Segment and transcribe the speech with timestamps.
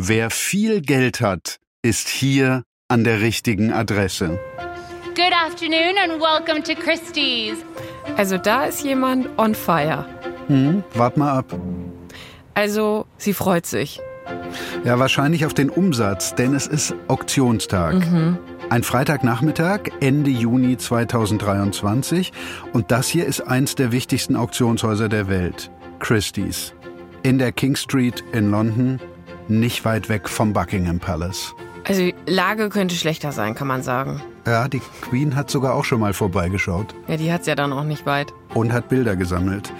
[0.00, 4.38] Wer viel Geld hat, ist hier an der richtigen Adresse.
[5.16, 7.56] Good afternoon and welcome to Christie's.
[8.16, 10.06] Also da ist jemand on fire.
[10.46, 11.52] Hm, wart mal ab.
[12.54, 14.00] Also sie freut sich.
[14.84, 17.96] Ja, wahrscheinlich auf den Umsatz, denn es ist Auktionstag.
[18.70, 22.32] Ein Freitagnachmittag, Ende Juni 2023.
[22.72, 25.72] Und das hier ist eins der wichtigsten Auktionshäuser der Welt.
[25.98, 26.72] Christie's.
[27.24, 29.00] In der King Street in London,
[29.48, 31.54] nicht weit weg vom Buckingham Palace.
[31.84, 34.20] Also die Lage könnte schlechter sein, kann man sagen.
[34.46, 37.84] Ja, die Queen hat sogar auch schon mal vorbeigeschaut Ja, die hat's ja dann auch
[37.84, 38.32] nicht weit.
[38.54, 39.72] und hat Bilder gesammelt.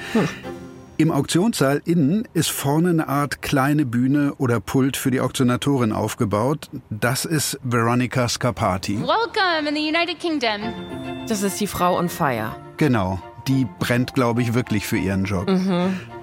[0.96, 6.68] Im Auktionssaal innen ist vorne eine Art kleine Bühne oder Pult für die Auktionatorin aufgebaut.
[6.90, 8.98] Das ist Veronica Scarpati.
[9.00, 10.72] Welcome in the United Kingdom.
[11.28, 12.50] Das ist die Frau on fire.
[12.78, 15.46] Genau, die brennt, glaube ich, wirklich für ihren Job.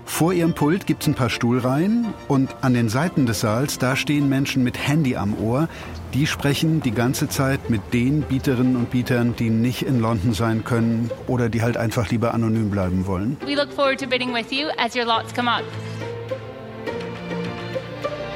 [0.06, 4.30] Vor ihrem Pult gibt's ein paar Stuhlreihen und an den Seiten des Saals, da stehen
[4.30, 5.68] Menschen mit Handy am Ohr.
[6.14, 10.64] Die sprechen die ganze Zeit mit den Bieterinnen und Bietern, die nicht in London sein
[10.64, 13.36] können oder die halt einfach lieber anonym bleiben wollen.
[13.46, 15.64] We look forward to bidding with you as your lots come up.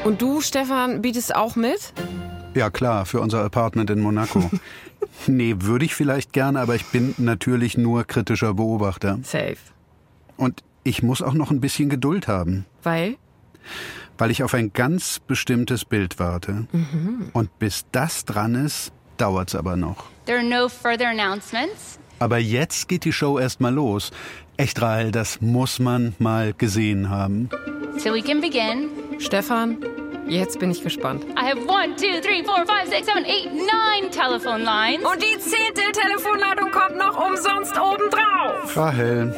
[0.04, 1.94] Und du, Stefan, bietest auch mit?
[2.56, 4.50] Ja klar, für unser Apartment in Monaco.
[5.28, 9.20] nee, würde ich vielleicht gerne, aber ich bin natürlich nur kritischer Beobachter.
[9.24, 9.58] Safe.
[10.36, 13.16] Und ich muss auch noch ein bisschen Geduld haben, Weil?
[14.18, 16.68] weil ich auf ein ganz bestimmtes Bild warte.
[17.34, 20.06] Und bis das dran ist, dauert's aber noch.
[20.26, 22.00] There are no further announcements.
[22.18, 24.12] Aber jetzt geht die Show erst mal los.
[24.58, 27.50] Echt, Rahel, das muss man mal gesehen haben.
[27.98, 28.90] So we can begin.
[29.20, 29.78] Stefan,
[30.28, 31.24] jetzt bin ich gespannt.
[31.38, 35.06] I have one, two, three, four, five, six, seven, eight, nine telephone lines.
[35.06, 38.76] Und die zehnte Telefonladung kommt noch umsonst obendrauf.
[38.76, 39.34] Rahel,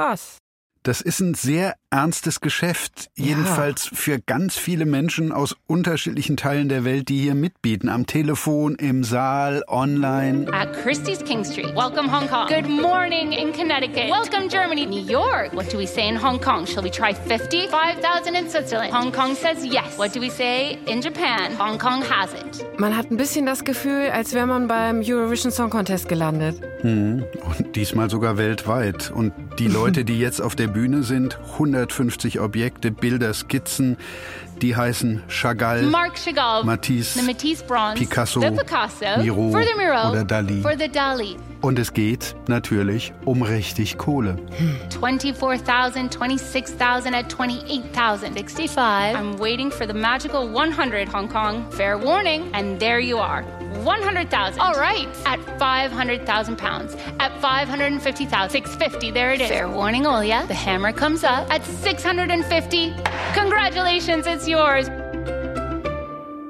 [0.00, 0.38] Was?
[0.82, 6.84] Das ist ein sehr ernstes Geschäft, jedenfalls für ganz viele Menschen aus unterschiedlichen Teilen der
[6.84, 10.46] Welt, die hier mitbieten, am Telefon, im Saal, online.
[10.52, 11.74] At Christie's King Street.
[11.74, 12.46] Welcome Hong Kong.
[12.46, 14.08] Good morning in Connecticut.
[14.08, 14.86] Welcome Germany.
[14.86, 15.52] New York.
[15.52, 16.64] What do we say in Hong Kong?
[16.64, 17.68] Shall we try 50?
[17.68, 18.94] 5,000 in Switzerland.
[18.94, 19.98] Hong Kong says yes.
[19.98, 21.58] What do we say in Japan?
[21.58, 22.64] Hong Kong has it.
[22.78, 26.60] Man hat ein bisschen das Gefühl, als wäre man beim Eurovision Song Contest gelandet.
[26.82, 27.26] Und
[27.74, 29.10] diesmal sogar weltweit.
[29.10, 31.38] Und die Leute, die jetzt auf der Bühne sind,
[31.80, 33.96] 150 Objekte, Bilder, Skizzen,
[34.60, 36.64] die heißen Chagall, Mark Chagall.
[36.64, 37.98] Matisse, The Matisse Bronze.
[37.98, 39.22] Picasso, The Picasso.
[39.22, 40.10] Miro for the Miro.
[40.10, 40.60] oder Dali.
[40.60, 41.36] For the Dali.
[41.62, 44.36] Und es geht natürlich um richtig Kohle.
[44.98, 48.34] 24,000, 26,000 at 28,000.
[48.34, 49.14] 65.
[49.14, 51.64] I'm waiting for the magical 100 Hong Kong.
[51.70, 52.50] Fair warning.
[52.54, 53.44] And there you are.
[53.84, 54.60] 100,000.
[54.60, 55.08] All right.
[55.26, 56.94] At 500,000 pounds.
[57.18, 58.50] At 550,000.
[58.50, 59.10] 650.
[59.10, 59.48] There it is.
[59.48, 60.46] Fair warning, Olia.
[60.48, 62.94] The hammer comes up at 650.
[63.34, 64.88] Congratulations, it's yours.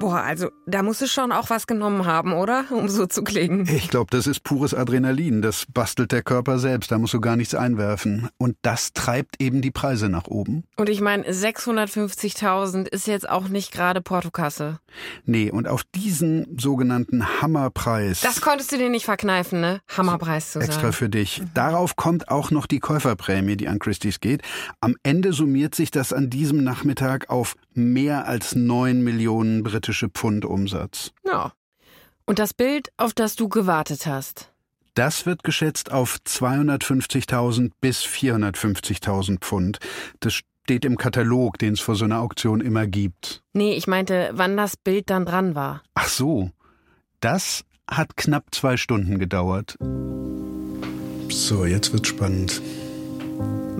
[0.01, 2.65] Boah, also da muss es schon auch was genommen haben, oder?
[2.71, 3.69] Um so zu klingen.
[3.69, 5.43] Ich glaube, das ist pures Adrenalin.
[5.43, 6.91] Das bastelt der Körper selbst.
[6.91, 8.29] Da musst du gar nichts einwerfen.
[8.39, 10.63] Und das treibt eben die Preise nach oben.
[10.75, 14.79] Und ich meine, 650.000 ist jetzt auch nicht gerade Portokasse.
[15.25, 18.21] Nee, und auf diesen sogenannten Hammerpreis.
[18.21, 19.81] Das konntest du dir nicht verkneifen, ne?
[19.95, 20.71] Hammerpreis zu sagen.
[20.71, 21.43] Extra für dich.
[21.53, 24.41] Darauf kommt auch noch die Käuferprämie, die an Christie's geht.
[24.79, 30.45] Am Ende summiert sich das an diesem Nachmittag auf mehr als 9 Millionen britische Pfund
[30.45, 31.11] Umsatz.
[31.25, 31.53] Ja.
[32.25, 34.51] Und das Bild, auf das du gewartet hast.
[34.93, 39.79] Das wird geschätzt auf 250.000 bis 450.000 Pfund.
[40.19, 43.41] Das steht im Katalog, den es vor so einer Auktion immer gibt.
[43.53, 45.81] Nee, ich meinte, wann das Bild dann dran war.
[45.93, 46.51] Ach so,
[47.21, 49.77] das hat knapp zwei Stunden gedauert.
[51.29, 52.61] So, jetzt wird's spannend.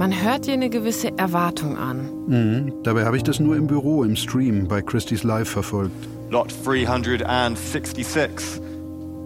[0.01, 2.09] Man hört dir eine gewisse Erwartung an.
[2.25, 2.73] Mhm.
[2.81, 5.93] Dabei habe ich das nur im Büro, im Stream, bei Christie's Live verfolgt.
[6.31, 8.59] Lot 366.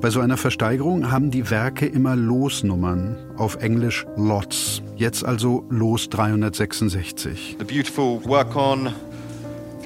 [0.01, 4.81] Bei so einer Versteigerung haben die Werke immer Losnummern, auf Englisch Lots.
[4.97, 7.55] Jetzt also Los 366.
[7.57, 8.93] The beautiful work on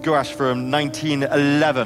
[0.04, 1.86] gouache from 1911.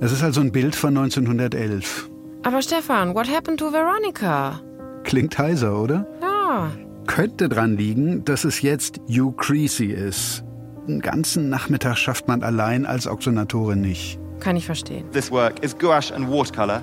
[0.00, 2.10] Es ist also ein Bild von 1911.
[2.42, 4.60] Aber Stefan, what happened to Veronica?
[5.04, 6.04] Klingt heiser, oder?
[6.20, 6.72] Ja.
[7.06, 10.42] Könnte dran liegen, dass es jetzt Hugh Creasy ist.
[10.88, 14.18] Einen ganzen Nachmittag schafft man allein als Auktionatorin nicht.
[14.40, 15.10] Kann ich verstehen.
[15.12, 16.82] This work is gouache and watercolor,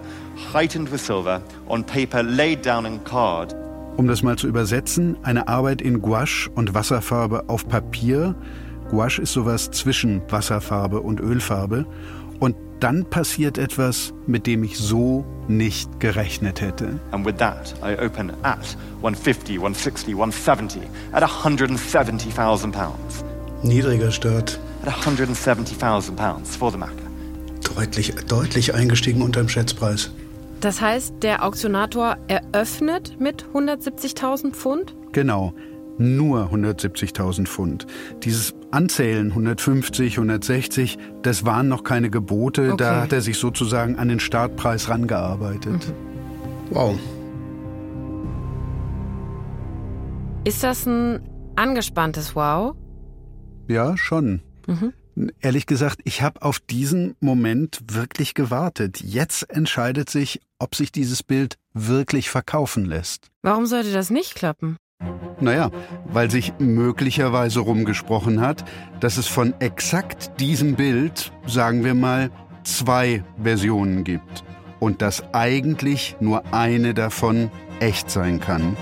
[0.54, 3.56] heightened with silver, on paper laid down in card.
[3.98, 8.36] Um das mal zu übersetzen, eine Arbeit in Gouache und Wasserfarbe auf Papier.
[8.90, 11.86] Gouache ist sowas zwischen Wasserfarbe und Ölfarbe.
[12.82, 17.00] Dann passiert etwas, mit dem ich so nicht gerechnet hätte.
[17.12, 20.82] And with that, I open at 150, 160, 170,
[21.14, 23.24] at 170,000 pounds.
[23.64, 24.60] Niedriger Start.
[24.84, 26.94] at £170,000 for the Macca.
[27.76, 30.12] Deutlich, deutlich eingestiegen unter dem Schätzpreis.
[30.60, 34.94] Das heißt, der Auktionator eröffnet mit 170.000 Pfund?
[35.12, 35.54] Genau,
[36.02, 37.88] nur 170.000 Pfund.
[38.24, 42.78] Dieses Anzählen 150, 160, das waren noch keine Gebote, Okay.
[42.78, 45.94] da hat er sich sozusagen an den Startpreis rangearbeitet.
[46.72, 46.98] Wow.
[50.44, 51.22] Ist das ein
[51.56, 52.76] angespanntes Wow?
[53.68, 54.42] Ja, schon.
[54.68, 54.94] Mhm.
[55.42, 59.02] Ehrlich gesagt, ich habe auf diesen Moment wirklich gewartet.
[59.02, 63.28] Jetzt entscheidet sich, ob sich dieses Bild wirklich verkaufen lässt.
[63.44, 64.78] Warum sollte das nicht klappen?
[65.40, 65.72] Naja,
[66.06, 68.64] weil sich möglicherweise rumgesprochen hat,
[69.00, 72.30] dass es von exakt diesem Bild, sagen wir mal,
[72.64, 74.44] zwei Versionen gibt.
[74.80, 78.76] Und dass eigentlich nur eine davon echt sein kann.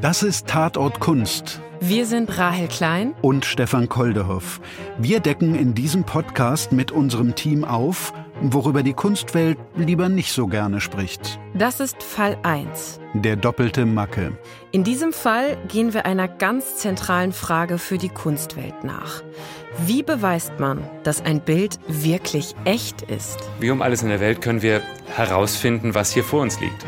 [0.00, 3.14] Das ist Tatort Kunst Wir sind Rahel Klein.
[3.20, 4.60] und Stefan Koldehoff.
[4.98, 10.46] Wir decken in diesem Podcast mit unserem Team auf, worüber die Kunstwelt lieber nicht so
[10.46, 11.38] gerne spricht.
[11.54, 13.00] Das ist Fall 1.
[13.14, 14.36] Der doppelte Macke.
[14.72, 19.22] In diesem Fall gehen wir einer ganz zentralen Frage für die Kunstwelt nach.
[19.86, 23.38] Wie beweist man, dass ein Bild wirklich echt ist?
[23.60, 24.82] Wie um alles in der Welt können wir
[25.14, 26.84] herausfinden, was hier vor uns liegt.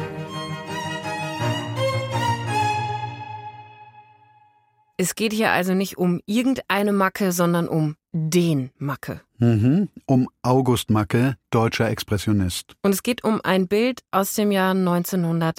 [5.02, 9.20] Es geht hier also nicht um irgendeine Macke, sondern um den Macke.
[9.38, 9.88] Mhm.
[10.06, 12.76] Um August Macke, deutscher Expressionist.
[12.82, 15.56] Und es geht um ein Bild aus dem Jahr 1911.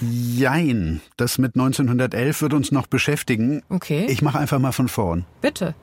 [0.00, 3.62] Jein, das mit 1911 wird uns noch beschäftigen.
[3.68, 5.24] Okay, Ich mache einfach mal von vorn.
[5.40, 5.76] bitte.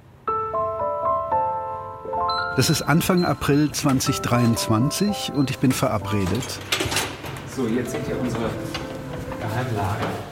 [2.57, 6.59] Das ist Anfang April 2023 und ich bin verabredet.
[7.55, 8.49] So, jetzt seht ihr unsere.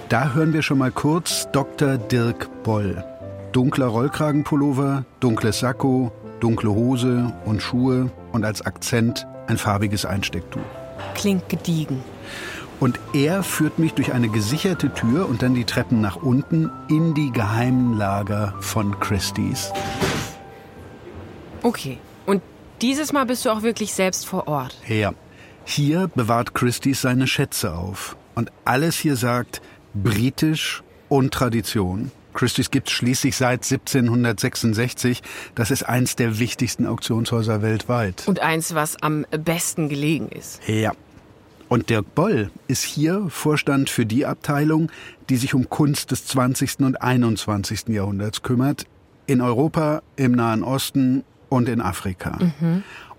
[0.09, 1.97] Da hören wir schon mal kurz Dr.
[1.97, 3.03] Dirk Boll.
[3.51, 10.61] Dunkler Rollkragenpullover, dunkles Sakko, dunkle Hose und Schuhe und als Akzent ein farbiges Einstecktuch.
[11.15, 12.03] Klingt gediegen.
[12.79, 17.13] Und er führt mich durch eine gesicherte Tür und dann die Treppen nach unten in
[17.13, 19.71] die geheimen Lager von Christie's.
[21.61, 21.97] Okay.
[22.25, 22.41] Und
[22.81, 24.77] dieses Mal bist du auch wirklich selbst vor Ort.
[24.87, 25.11] Ja,
[25.65, 28.15] hier bewahrt Christie's seine Schätze auf.
[28.39, 29.61] Und alles hier sagt
[29.93, 32.09] britisch und Tradition.
[32.33, 35.21] Christie's gibt's schließlich seit 1766.
[35.55, 38.25] Das ist eins der wichtigsten Auktionshäuser weltweit.
[38.29, 40.61] Und eins, was am besten gelegen ist.
[40.69, 40.93] Ja.
[41.67, 44.89] Und Dirk Boll ist hier Vorstand für die Abteilung,
[45.27, 46.79] die sich um Kunst des 20.
[46.79, 47.89] und 21.
[47.89, 48.85] Jahrhunderts kümmert.
[49.25, 52.39] In Europa, im Nahen Osten und in Afrika.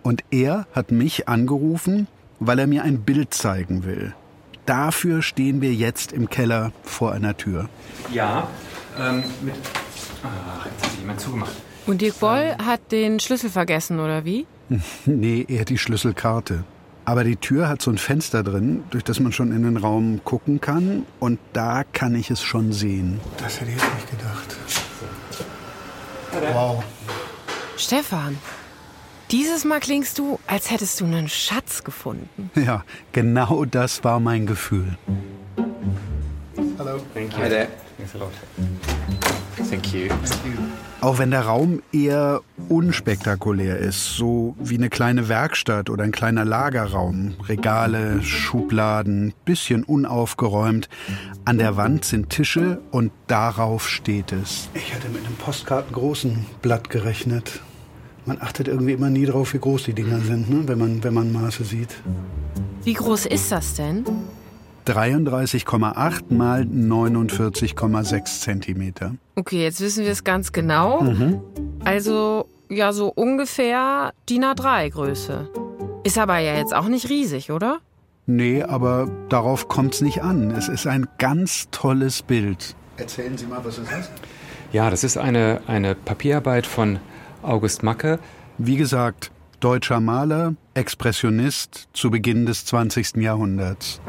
[0.03, 2.07] Und er hat mich angerufen,
[2.39, 4.15] weil er mir ein Bild zeigen will.
[4.67, 7.69] Dafür stehen wir jetzt im Keller vor einer Tür.
[8.13, 8.49] Ja,
[8.99, 9.55] ähm, mit.
[10.23, 11.53] Ach, jetzt hat jemand zugemacht.
[11.87, 14.47] Und Dirk Boll hat den Schlüssel vergessen, oder wie?
[15.07, 16.65] Nee, eher die Schlüsselkarte.
[17.05, 20.21] Aber die Tür hat so ein Fenster drin, durch das man schon in den Raum
[20.25, 21.07] gucken kann.
[21.19, 23.19] Und da kann ich es schon sehen.
[23.39, 24.57] Das hätte ich jetzt nicht gedacht.
[26.53, 26.85] Wow.
[27.77, 28.39] Stefan,
[29.31, 32.51] dieses Mal klingst du, als hättest du einen Schatz gefunden.
[32.55, 34.97] Ja, genau das war mein Gefühl.
[37.15, 37.39] Thank you.
[37.39, 37.69] Hi there.
[37.97, 38.33] Thanks a lot.
[39.69, 40.09] Thank you.
[41.01, 46.45] Auch wenn der Raum eher unspektakulär ist, so wie eine kleine Werkstatt oder ein kleiner
[46.45, 50.89] Lagerraum, Regale, Schubladen, bisschen unaufgeräumt.
[51.45, 54.69] An der Wand sind Tische und darauf steht es.
[54.75, 57.61] Ich hatte mit einem postkartengroßen Blatt gerechnet.
[58.27, 60.63] Man achtet irgendwie immer nie drauf, wie groß die Dinger sind, ne?
[60.67, 61.97] wenn, man, wenn man Maße sieht.
[62.85, 64.05] Wie groß ist das denn?
[64.87, 69.15] 33,8 mal 49,6 Zentimeter.
[69.37, 71.05] Okay, jetzt wissen wir es ganz genau.
[71.85, 75.49] Also, ja, so ungefähr DIN A3 Größe.
[76.03, 77.79] Ist aber ja jetzt auch nicht riesig, oder?
[78.27, 80.51] Nee, aber darauf kommt's nicht an.
[80.51, 82.75] Es ist ein ganz tolles Bild.
[82.97, 84.11] Erzählen Sie mal, was es ist.
[84.73, 87.01] Ja, das ist eine, eine Papierarbeit von
[87.43, 88.19] August Macke.
[88.59, 89.31] Wie gesagt,
[89.61, 93.17] deutscher Maler, Expressionist zu Beginn des 20.
[93.17, 94.01] Jahrhunderts.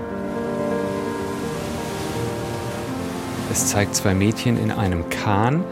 [3.51, 5.63] Es zeigt zwei Mädchen in einem Kahn.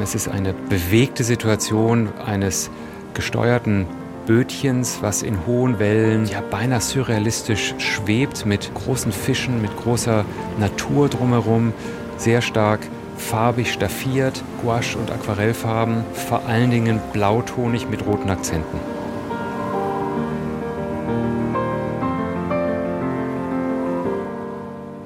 [0.00, 2.70] Es ist eine bewegte Situation eines
[3.14, 3.86] gesteuerten
[4.26, 10.24] Bötchens, was in hohen Wellen ja beinahe surrealistisch schwebt mit großen Fischen, mit großer
[10.58, 11.72] Natur drumherum,
[12.18, 12.80] sehr stark
[13.18, 18.78] farbig staffiert, Gouache und Aquarellfarben, vor allen Dingen blautonig mit roten Akzenten.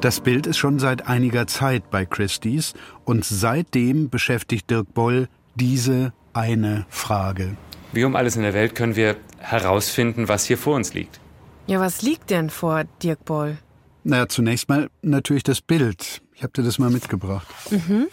[0.00, 6.12] Das Bild ist schon seit einiger Zeit bei Christie's und seitdem beschäftigt Dirk Boll diese
[6.32, 7.56] eine Frage.
[7.92, 11.20] Wie um alles in der Welt können wir herausfinden, was hier vor uns liegt.
[11.68, 13.58] Ja, was liegt denn vor Dirk Boll?
[14.04, 16.22] Na, zunächst mal natürlich das Bild.
[16.34, 17.46] Ich habe dir das mal mitgebracht.
[17.70, 18.08] Mhm.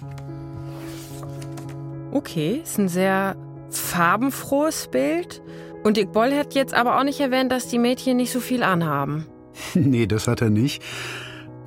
[2.12, 3.36] Okay, ist ein sehr
[3.70, 5.42] farbenfrohes Bild.
[5.84, 8.64] Und Dirk Boll hat jetzt aber auch nicht erwähnt, dass die Mädchen nicht so viel
[8.64, 9.26] anhaben.
[9.74, 10.84] nee, das hat er nicht.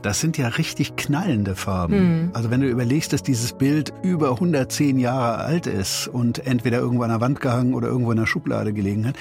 [0.03, 1.95] Das sind ja richtig knallende Farben.
[1.95, 2.31] Mhm.
[2.33, 7.05] Also wenn du überlegst, dass dieses Bild über 110 Jahre alt ist und entweder irgendwo
[7.05, 9.15] an der Wand gehangen oder irgendwo in der Schublade gelegen hat,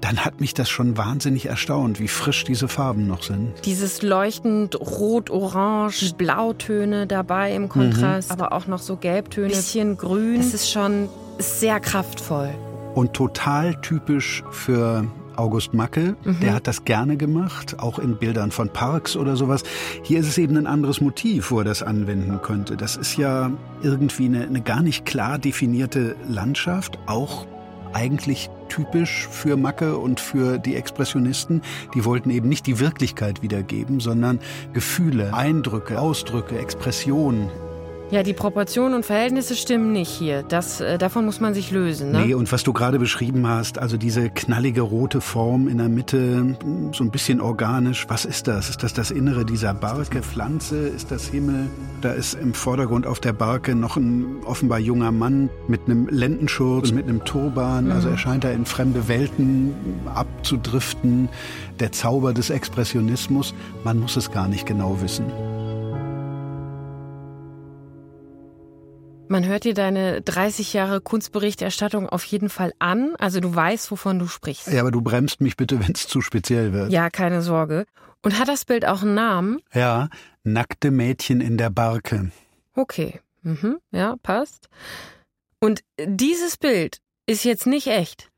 [0.00, 3.52] dann hat mich das schon wahnsinnig erstaunt, wie frisch diese Farben noch sind.
[3.64, 10.36] Dieses leuchtend rot, orange, Blautöne dabei im Kontrast, aber auch noch so Gelbtöne, bisschen grün.
[10.36, 12.50] Das ist schon sehr kraftvoll.
[12.94, 15.04] Und total typisch für
[15.38, 19.62] August Macke, der hat das gerne gemacht, auch in Bildern von Parks oder sowas.
[20.02, 22.76] Hier ist es eben ein anderes Motiv, wo er das anwenden könnte.
[22.76, 23.50] Das ist ja
[23.82, 27.46] irgendwie eine, eine gar nicht klar definierte Landschaft, auch
[27.92, 31.62] eigentlich typisch für Macke und für die Expressionisten.
[31.94, 34.40] Die wollten eben nicht die Wirklichkeit wiedergeben, sondern
[34.72, 37.48] Gefühle, Eindrücke, Ausdrücke, Expressionen
[38.10, 40.42] Ja, die Proportionen und Verhältnisse stimmen nicht hier.
[40.42, 42.24] Das, äh, davon muss man sich lösen, ne?
[42.26, 46.56] Nee, und was du gerade beschrieben hast, also diese knallige rote Form in der Mitte,
[46.92, 48.70] so ein bisschen organisch, was ist das?
[48.70, 50.88] Ist das das Innere dieser Barke, Pflanze?
[50.88, 51.66] Ist das Himmel?
[52.00, 56.92] Da ist im Vordergrund auf der Barke noch ein offenbar junger Mann mit einem Lendenschurz,
[56.92, 57.92] mit einem Turban.
[57.92, 59.74] Also er scheint da in fremde Welten
[60.14, 61.28] abzudriften.
[61.78, 63.52] Der Zauber des Expressionismus,
[63.84, 65.26] man muss es gar nicht genau wissen.
[69.28, 73.14] Man hört dir deine 30 Jahre Kunstberichterstattung auf jeden Fall an.
[73.18, 74.68] Also du weißt, wovon du sprichst.
[74.68, 76.90] Ja, aber du bremst mich bitte, wenn es zu speziell wird.
[76.90, 77.86] Ja, keine Sorge.
[78.22, 79.60] Und hat das Bild auch einen Namen?
[79.72, 80.08] ja
[80.44, 82.30] nackte Mädchen in der Barke.
[82.74, 83.20] Okay.
[83.42, 83.78] Mhm.
[83.90, 84.68] Ja, passt.
[85.60, 88.30] Und dieses Bild ist jetzt nicht echt.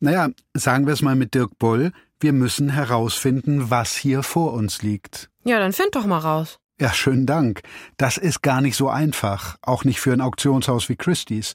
[0.00, 4.82] Naja, sagen wir es mal mit Dirk Boll, wir müssen herausfinden, was hier vor uns
[4.82, 5.30] liegt.
[5.44, 6.58] Ja, dann find doch mal raus.
[6.80, 7.62] Ja, schönen Dank.
[7.96, 11.54] Das ist gar nicht so einfach, auch nicht für ein Auktionshaus wie Christie's.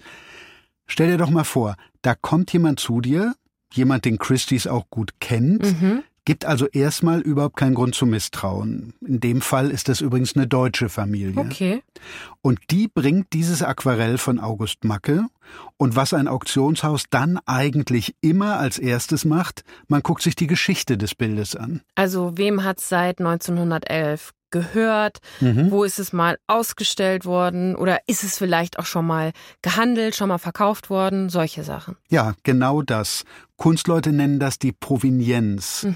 [0.88, 3.36] Stell dir doch mal vor, da kommt jemand zu dir,
[3.74, 6.04] jemand, den Christie's auch gut kennt, Mhm.
[6.26, 8.94] gibt also erstmal überhaupt keinen Grund zu misstrauen.
[9.06, 11.38] In dem Fall ist das übrigens eine deutsche Familie.
[11.38, 11.84] Okay.
[12.42, 15.26] Und die bringt dieses Aquarell von August Macke.
[15.78, 20.98] Und was ein Auktionshaus dann eigentlich immer als erstes macht, man guckt sich die Geschichte
[20.98, 21.82] des Bildes an.
[21.96, 25.20] Also wem hat's seit 1911 gehört?
[25.40, 27.76] Wo ist es mal ausgestellt worden?
[27.76, 31.30] Oder ist es vielleicht auch schon mal gehandelt, schon mal verkauft worden?
[31.30, 31.98] Solche Sachen.
[32.10, 33.24] Ja, genau das.
[33.58, 35.88] Kunstleute nennen das die Provenienz.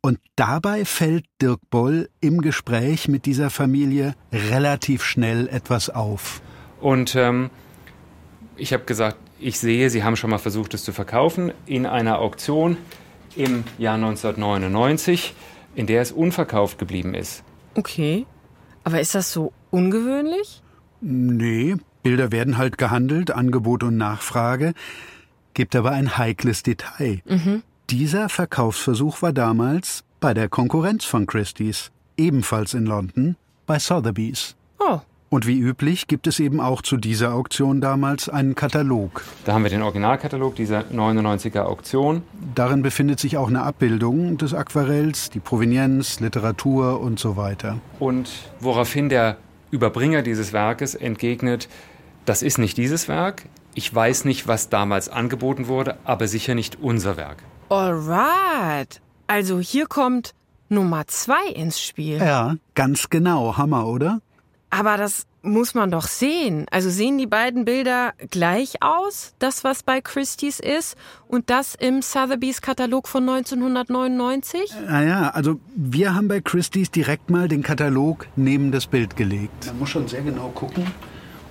[0.00, 6.40] Und dabei fällt Dirk Boll im Gespräch mit dieser Familie relativ schnell etwas auf.
[6.80, 7.50] Und ähm,
[8.58, 12.18] ich habe gesagt, ich sehe, Sie haben schon mal versucht, es zu verkaufen in einer
[12.18, 12.76] Auktion
[13.36, 15.34] im Jahr 1999,
[15.74, 17.44] in der es unverkauft geblieben ist.
[17.74, 18.26] Okay.
[18.84, 20.62] Aber ist das so ungewöhnlich?
[21.00, 24.74] Nee, Bilder werden halt gehandelt, Angebot und Nachfrage.
[25.54, 27.22] Gibt aber ein heikles Detail.
[27.90, 33.36] Dieser Verkaufsversuch war damals bei der Konkurrenz von Christie's, ebenfalls in London,
[33.66, 34.56] bei Sotheby's.
[34.78, 35.00] Oh.
[35.30, 39.22] Und wie üblich gibt es eben auch zu dieser Auktion damals einen Katalog.
[39.44, 42.22] Da haben wir den Originalkatalog dieser 99er Auktion.
[42.54, 47.78] Darin befindet sich auch eine Abbildung des Aquarells, die Provenienz, Literatur und so weiter.
[47.98, 48.30] Und
[48.60, 49.36] woraufhin der
[49.70, 51.68] Überbringer dieses Werkes entgegnet,
[52.24, 53.44] das ist nicht dieses Werk,
[53.74, 57.44] ich weiß nicht, was damals angeboten wurde, aber sicher nicht unser Werk.
[57.68, 59.00] Alright.
[59.26, 60.34] Also hier kommt
[60.70, 62.16] Nummer zwei ins Spiel.
[62.16, 63.56] Ja, ganz genau.
[63.56, 64.20] Hammer, oder?
[64.70, 66.66] Aber das muss man doch sehen.
[66.70, 70.96] Also sehen die beiden Bilder gleich aus, das was bei Christie's ist
[71.26, 74.74] und das im Sotheby's Katalog von 1999?
[74.86, 79.66] Naja, also wir haben bei Christie's direkt mal den Katalog neben das Bild gelegt.
[79.66, 80.86] Man muss schon sehr genau gucken,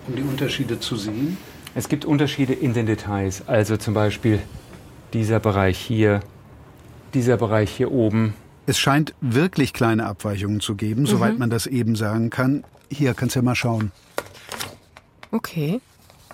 [0.08, 1.38] um die Unterschiede zu sehen.
[1.74, 4.40] Es gibt Unterschiede in den Details, also zum Beispiel
[5.14, 6.20] dieser Bereich hier,
[7.14, 8.34] dieser Bereich hier oben.
[8.66, 12.66] Es scheint wirklich kleine Abweichungen zu geben, soweit man das eben sagen kann.
[12.90, 13.92] Hier, kannst ja mal schauen.
[15.32, 15.82] Okay.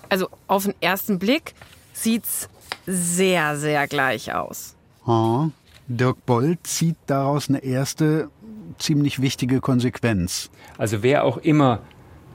[0.08, 1.54] Also auf den ersten Blick
[1.92, 2.48] sieht's
[2.86, 4.74] sehr, sehr gleich aus.
[5.06, 5.48] Ah,
[5.86, 8.30] Dirk Boll zieht daraus eine erste
[8.78, 10.50] ziemlich wichtige Konsequenz.
[10.78, 11.80] Also wer auch immer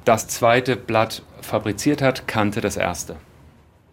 [0.06, 3.16] das zweite Blatt fabriziert hat, kannte das erste.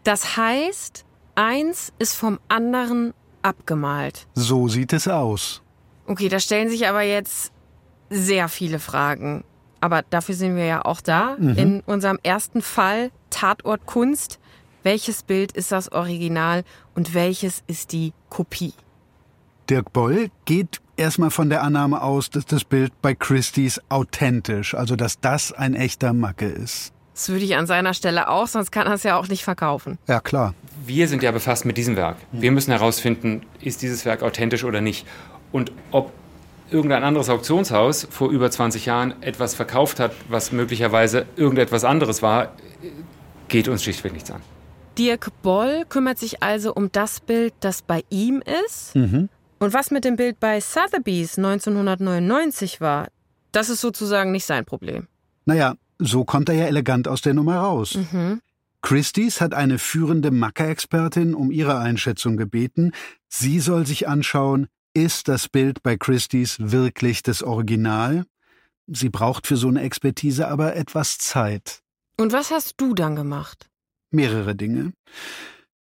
[0.04, 1.04] Das heißt,
[1.35, 4.26] eins ist vom anderen abgemalt.
[4.35, 5.62] So sieht es aus.
[6.06, 7.52] Okay, da stellen sich aber jetzt
[8.11, 9.45] sehr viele Fragen.
[9.80, 11.35] Aber dafür sind wir ja auch da.
[11.35, 14.38] In unserem ersten Fall, Tatort Kunst.
[14.87, 16.62] welches Bild ist das Original
[16.95, 18.73] und welches ist die Kopie.
[19.68, 24.95] Dirk Boll geht erstmal von der Annahme aus, dass das Bild bei Christie's authentisch, also
[24.95, 26.92] dass das ein echter Macke ist.
[27.14, 29.99] Das würde ich an seiner Stelle auch, sonst kann er es ja auch nicht verkaufen.
[30.06, 30.54] Ja, klar.
[30.85, 32.18] Wir sind ja befasst mit diesem Werk.
[32.30, 35.04] Wir müssen herausfinden, ist dieses Werk authentisch oder nicht.
[35.50, 36.12] Und ob
[36.70, 42.52] irgendein anderes Auktionshaus vor über 20 Jahren etwas verkauft hat, was möglicherweise irgendetwas anderes war,
[43.49, 44.40] geht uns schlichtweg nichts an.
[44.99, 48.94] Dirk Boll kümmert sich also um das Bild, das bei ihm ist.
[48.94, 49.28] Mhm.
[49.58, 53.08] Und was mit dem Bild bei Sotheby's 1999 war,
[53.52, 55.06] das ist sozusagen nicht sein Problem.
[55.44, 57.99] Naja, so kommt er ja elegant aus der Nummer raus.
[58.12, 58.40] Mhm.
[58.82, 62.92] Christie's hat eine führende Macke-Expertin um ihre Einschätzung gebeten.
[63.28, 68.25] Sie soll sich anschauen, ist das Bild bei Christie's wirklich das Original?
[68.87, 71.83] Sie braucht für so eine Expertise aber etwas Zeit.
[72.19, 73.69] Und was hast du dann gemacht?
[74.11, 74.95] Mehrere Dinge.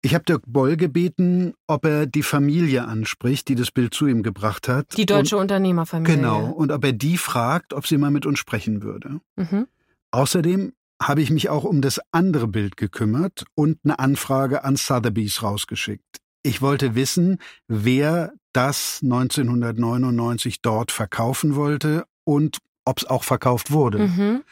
[0.02, 4.24] Ich habe Dirk Boll gebeten, ob er die Familie anspricht, die das Bild zu ihm
[4.24, 4.98] gebracht hat.
[4.98, 6.16] Die deutsche Unternehmerfamilie.
[6.16, 9.20] Genau, und ob er die fragt, ob sie mal mit uns sprechen würde.
[9.36, 9.68] Mhm.
[10.10, 15.44] Außerdem habe ich mich auch um das andere Bild gekümmert und eine Anfrage an Sotheby's
[15.44, 16.22] rausgeschickt.
[16.42, 24.00] Ich wollte wissen, wer das 1999 dort verkaufen wollte und ob es auch verkauft wurde.
[24.00, 24.44] Mhm.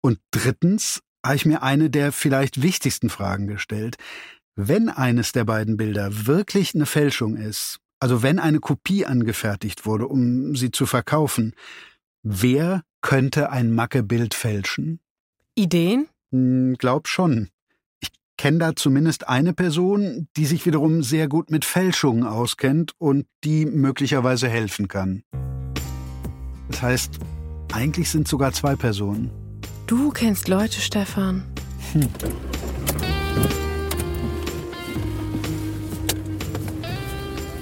[0.00, 3.96] Und drittens habe ich mir eine der vielleicht wichtigsten Fragen gestellt.
[4.56, 10.06] Wenn eines der beiden Bilder wirklich eine Fälschung ist, also wenn eine Kopie angefertigt wurde,
[10.06, 11.54] um sie zu verkaufen,
[12.22, 15.00] wer könnte ein Macke-Bild fälschen?
[15.54, 16.08] Ideen?
[16.30, 17.50] Hm, glaub schon.
[18.40, 23.26] Ich kenne da zumindest eine Person, die sich wiederum sehr gut mit Fälschungen auskennt und
[23.44, 25.24] die möglicherweise helfen kann.
[26.70, 27.18] Das heißt,
[27.70, 29.30] eigentlich sind sogar zwei Personen.
[29.86, 31.42] Du kennst Leute, Stefan.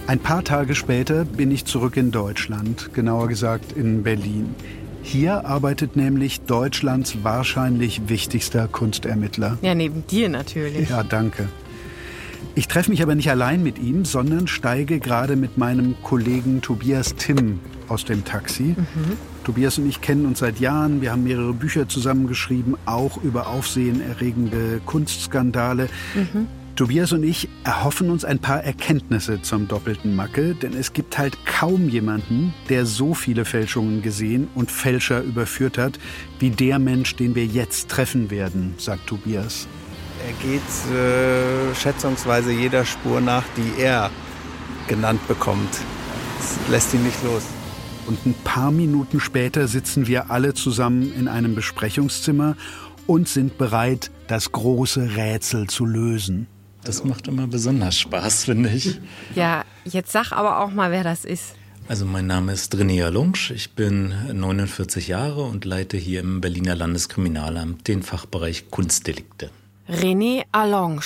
[0.07, 4.55] Ein paar Tage später bin ich zurück in Deutschland, genauer gesagt in Berlin.
[5.09, 9.57] Hier arbeitet nämlich Deutschlands wahrscheinlich wichtigster Kunstermittler.
[9.63, 10.91] Ja, neben dir natürlich.
[10.91, 11.49] Ja, danke.
[12.55, 17.15] Ich treffe mich aber nicht allein mit ihm, sondern steige gerade mit meinem Kollegen Tobias
[17.15, 18.77] Timm aus dem Taxi.
[19.45, 21.01] Tobias und ich kennen uns seit Jahren.
[21.01, 25.89] Wir haben mehrere Bücher zusammengeschrieben, auch über aufsehenerregende Kunstskandale.
[26.79, 31.45] Tobias und ich erhoffen uns ein paar Erkenntnisse zum doppelten Macke, denn es gibt halt
[31.45, 35.99] kaum jemanden, der so viele Fälschungen gesehen und Fälscher überführt hat,
[36.39, 39.67] wie der Mensch, den wir jetzt treffen werden, sagt Tobias.
[40.25, 44.13] Er geht äh, schätzungsweise jeder Spur nach, die er
[44.87, 45.81] genannt bekommt.
[46.39, 47.43] Das lässt ihn nicht los.
[48.07, 52.57] Und ein paar Minuten später sitzen wir alle zusammen in einem Besprechungszimmer
[53.09, 56.47] und sind bereit, das große Rätsel zu lösen.
[56.85, 59.01] Das macht immer besonders Spaß, finde ich.
[59.35, 61.55] Ja, jetzt sag aber auch mal, wer das ist.
[61.89, 66.75] Also mein Name ist René Alunsch, ich bin 49 Jahre und leite hier im Berliner
[66.75, 69.51] Landeskriminalamt den Fachbereich Kunstdelikte.
[69.89, 71.01] René Allonge.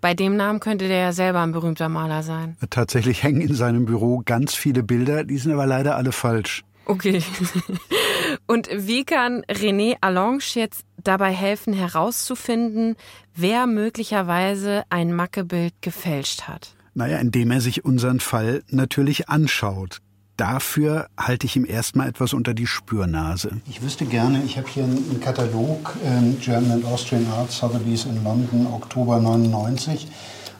[0.00, 2.56] Bei dem Namen könnte der ja selber ein berühmter Maler sein.
[2.70, 6.64] Tatsächlich hängen in seinem Büro ganz viele Bilder, die sind aber leider alle falsch.
[6.84, 7.22] Okay.
[8.46, 12.96] Und wie kann René Allonge jetzt dabei helfen, herauszufinden,
[13.34, 16.74] wer möglicherweise ein Mackebild gefälscht hat?
[16.94, 19.98] Naja, indem er sich unseren Fall natürlich anschaut.
[20.36, 23.60] Dafür halte ich ihm erstmal etwas unter die Spürnase.
[23.68, 28.24] Ich wüsste gerne, ich habe hier einen Katalog, ähm, German and Austrian Art Sotheby's in
[28.24, 30.08] London, Oktober 99.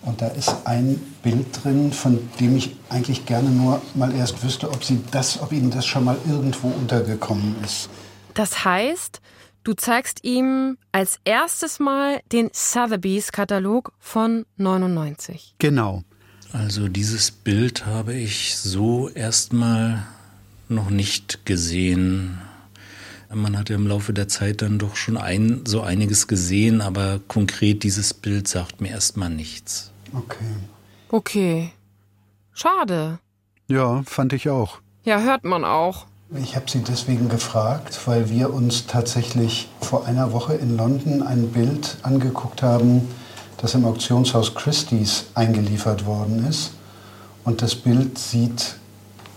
[0.03, 4.69] Und da ist ein Bild drin, von dem ich eigentlich gerne nur mal erst wüsste,
[4.69, 7.89] ob, Sie das, ob Ihnen das schon mal irgendwo untergekommen ist.
[8.35, 9.21] Das heißt,
[9.63, 15.55] du zeigst ihm als erstes Mal den Sotheby's Katalog von 99.
[15.59, 16.03] Genau.
[16.53, 20.05] Also dieses Bild habe ich so erstmal
[20.69, 22.39] noch nicht gesehen.
[23.33, 27.21] Man hat ja im Laufe der Zeit dann doch schon ein, so einiges gesehen, aber
[27.29, 29.92] konkret dieses Bild sagt mir erstmal nichts.
[30.13, 30.55] Okay.
[31.09, 31.73] Okay.
[32.53, 33.19] Schade.
[33.69, 34.79] Ja, fand ich auch.
[35.05, 36.07] Ja, hört man auch.
[36.41, 41.49] Ich habe Sie deswegen gefragt, weil wir uns tatsächlich vor einer Woche in London ein
[41.49, 43.09] Bild angeguckt haben,
[43.59, 46.73] das im Auktionshaus Christie's eingeliefert worden ist.
[47.45, 48.77] Und das Bild sieht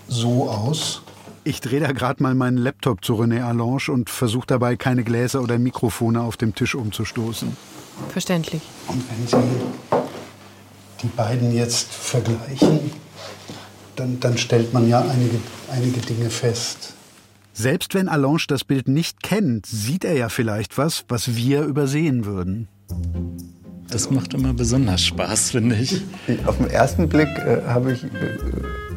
[0.07, 1.01] so aus.
[1.43, 5.41] Ich drehe da gerade mal meinen Laptop zu René Allange und versuche dabei keine Gläser
[5.41, 7.55] oder Mikrofone auf dem Tisch umzustoßen.
[8.09, 8.61] Verständlich.
[8.87, 9.94] Und wenn Sie
[11.05, 12.79] die beiden jetzt vergleichen,
[13.95, 15.39] dann, dann stellt man ja einige,
[15.71, 16.93] einige Dinge fest.
[17.53, 22.25] Selbst wenn Allange das Bild nicht kennt, sieht er ja vielleicht was, was wir übersehen
[22.25, 22.67] würden.
[23.89, 26.01] Das macht immer besonders Spaß, finde ich.
[26.45, 28.09] Auf den ersten Blick äh, habe ich äh,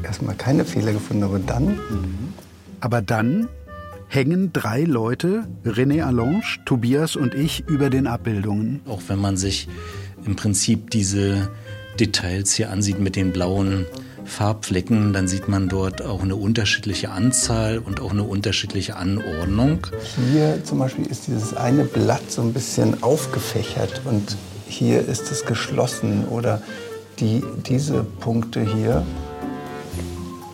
[0.03, 1.79] erstmal keine Fehler gefunden, aber dann.
[2.81, 3.49] Aber dann
[4.09, 8.81] hängen drei Leute, René Allange, Tobias und ich, über den Abbildungen.
[8.89, 9.69] Auch wenn man sich
[10.25, 11.49] im Prinzip diese
[12.01, 13.87] Details hier ansieht mit den blauen
[14.25, 19.87] Farbflecken, dann sieht man dort auch eine unterschiedliche Anzahl und auch eine unterschiedliche Anordnung.
[20.31, 25.47] Hier zum Beispiel ist dieses eine Blatt so ein bisschen aufgefächert und hier ist es
[25.47, 26.63] geschlossen oder
[27.21, 29.05] die, diese Punkte hier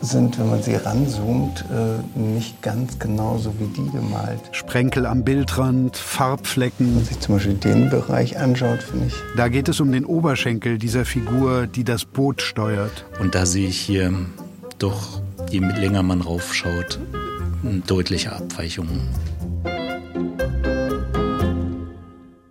[0.05, 4.41] sind, wenn man sie ranzoomt, äh, nicht ganz genauso wie die gemalt.
[4.53, 6.87] Sprenkel am Bildrand, Farbflecken.
[6.87, 9.15] Wenn man sich zum Beispiel den Bereich anschaut, finde ich.
[9.37, 13.05] Da geht es um den Oberschenkel dieser Figur, die das Boot steuert.
[13.21, 14.13] Und da sehe ich hier
[14.79, 16.99] doch, je länger man raufschaut,
[17.87, 19.09] deutliche Abweichungen.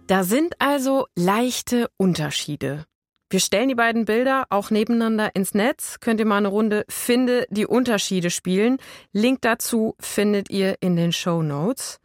[0.08, 2.86] Da sind also leichte Unterschiede.
[3.34, 6.00] Wir stellen die beiden Bilder auch nebeneinander ins Netz.
[6.00, 8.78] Könnt ihr mal eine Runde Finde die Unterschiede spielen.
[9.12, 11.98] Link dazu findet ihr in den Show Notes.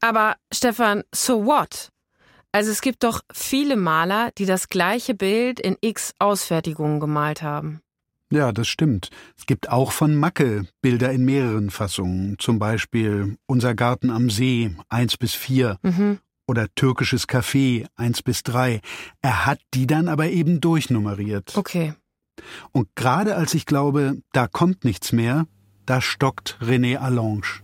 [0.00, 1.90] Aber Stefan, so what?
[2.52, 7.80] Also es gibt doch viele Maler, die das gleiche Bild in x Ausfertigungen gemalt haben.
[8.30, 9.10] Ja, das stimmt.
[9.36, 12.38] Es gibt auch von Macke Bilder in mehreren Fassungen.
[12.38, 18.42] Zum Beispiel Unser Garten am See, 1 bis 4 Mhm oder türkisches Café 1 bis
[18.42, 18.80] 3.
[19.22, 21.56] Er hat die dann aber eben durchnummeriert.
[21.56, 21.94] Okay.
[22.72, 25.46] Und gerade als ich glaube, da kommt nichts mehr,
[25.86, 27.62] da stockt René Allange.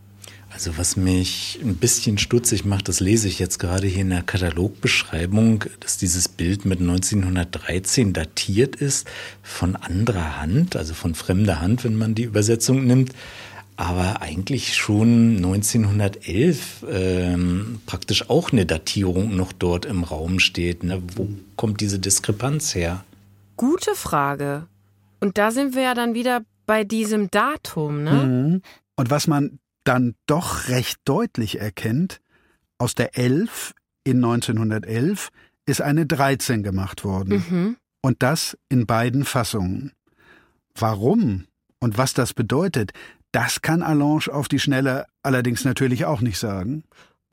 [0.54, 4.22] Also was mich ein bisschen stutzig macht, das lese ich jetzt gerade hier in der
[4.22, 9.08] Katalogbeschreibung, dass dieses Bild mit 1913 datiert ist
[9.42, 13.12] von anderer Hand, also von fremder Hand, wenn man die Übersetzung nimmt
[13.76, 20.84] aber eigentlich schon 1911 ähm, praktisch auch eine Datierung noch dort im Raum steht.
[20.84, 21.02] Ne?
[21.16, 23.04] Wo kommt diese Diskrepanz her?
[23.56, 24.66] Gute Frage.
[25.20, 28.12] Und da sind wir ja dann wieder bei diesem Datum, ne?
[28.12, 28.62] Mhm.
[28.96, 32.20] Und was man dann doch recht deutlich erkennt,
[32.78, 35.30] aus der 11 in 1911
[35.66, 37.44] ist eine 13 gemacht worden.
[37.48, 37.76] Mhm.
[38.00, 39.92] Und das in beiden Fassungen.
[40.74, 41.46] Warum
[41.78, 42.92] und was das bedeutet,
[43.32, 46.84] das kann Allange auf die Schnelle allerdings natürlich auch nicht sagen.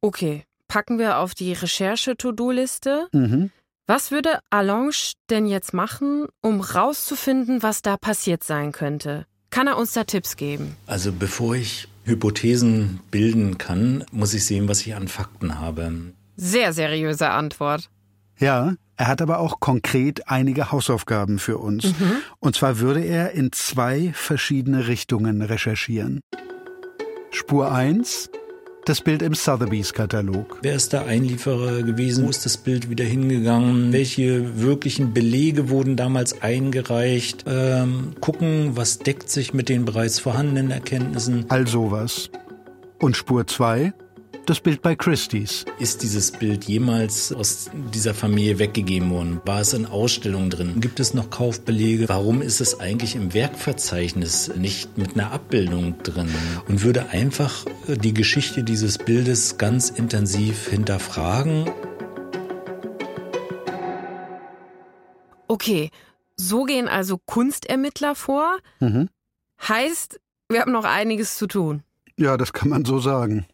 [0.02, 3.08] Okay, packen wir auf die Recherche-To-Do-Liste.
[3.12, 3.52] Mhm.
[3.86, 4.92] Was würde Allange
[5.30, 9.26] denn jetzt machen, um rauszufinden, was da passiert sein könnte?
[9.50, 10.76] Kann er uns da Tipps geben?
[10.86, 16.14] Also bevor ich Hypothesen bilden kann, muss ich sehen, was ich an Fakten habe.
[16.36, 17.90] Sehr seriöse Antwort.
[18.38, 21.86] Ja, er hat aber auch konkret einige Hausaufgaben für uns.
[21.86, 22.18] Mhm.
[22.40, 26.20] Und zwar würde er in zwei verschiedene Richtungen recherchieren.
[27.32, 28.30] Spur 1,
[28.84, 30.60] das Bild im Sotheby's Katalog.
[30.64, 32.26] Wer ist der Einlieferer gewesen?
[32.26, 33.94] Wo ist das Bild wieder hingegangen?
[33.94, 37.46] Welche wirklichen Belege wurden damals eingereicht?
[37.48, 41.46] Ähm, gucken, was deckt sich mit den bereits vorhandenen Erkenntnissen?
[41.48, 42.30] All sowas.
[43.00, 43.94] Und Spur 2,
[44.50, 45.64] das Bild bei Christie's.
[45.78, 49.42] Ist dieses Bild jemals aus dieser Familie weggegeben worden?
[49.46, 50.82] War es in Ausstellungen drin?
[50.82, 52.10] Gibt es noch Kaufbelege?
[52.10, 56.30] Warum ist es eigentlich im Werkverzeichnis nicht mit einer Abbildung drin?
[56.68, 61.70] Und würde einfach die Geschichte dieses Bildes ganz intensiv hinterfragen.
[65.48, 65.92] Okay,
[66.36, 68.58] so gehen also Kunstermittler vor.
[68.80, 69.10] Mhm.
[69.68, 71.84] Heißt, wir haben noch einiges zu tun.
[72.20, 73.46] Ja, das kann man so sagen.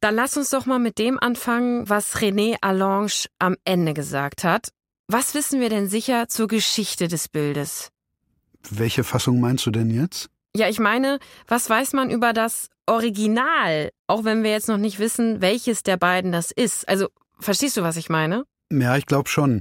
[0.00, 4.70] Dann lass uns doch mal mit dem anfangen, was René Allange am Ende gesagt hat.
[5.08, 7.90] Was wissen wir denn sicher zur Geschichte des Bildes?
[8.70, 10.30] Welche Fassung meinst du denn jetzt?
[10.56, 14.98] Ja, ich meine, was weiß man über das Original, auch wenn wir jetzt noch nicht
[14.98, 16.88] wissen, welches der beiden das ist?
[16.88, 17.08] Also,
[17.38, 18.44] verstehst du, was ich meine?
[18.72, 19.60] Ja, ich glaube schon.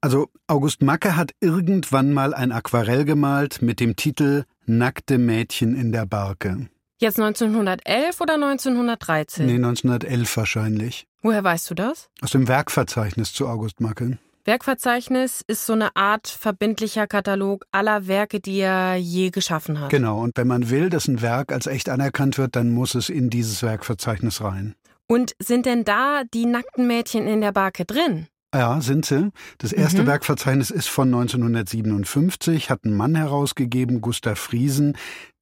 [0.00, 5.90] Also, August Macke hat irgendwann mal ein Aquarell gemalt mit dem Titel Nackte Mädchen in
[5.90, 6.68] der Barke.
[7.02, 9.46] Jetzt 1911 oder 1913?
[9.46, 11.06] Nee, 1911 wahrscheinlich.
[11.22, 12.10] Woher weißt du das?
[12.20, 14.18] Aus dem Werkverzeichnis zu August Macke.
[14.44, 19.88] Werkverzeichnis ist so eine Art verbindlicher Katalog aller Werke, die er je geschaffen hat.
[19.88, 23.08] Genau, und wenn man will, dass ein Werk als echt anerkannt wird, dann muss es
[23.08, 24.74] in dieses Werkverzeichnis rein.
[25.06, 28.26] Und sind denn da die nackten Mädchen in der Barke drin?
[28.54, 29.30] Ja, sind sie.
[29.58, 30.06] Das erste Mhm.
[30.08, 34.96] Werkverzeichnis ist von 1957, hat ein Mann herausgegeben, Gustav Friesen.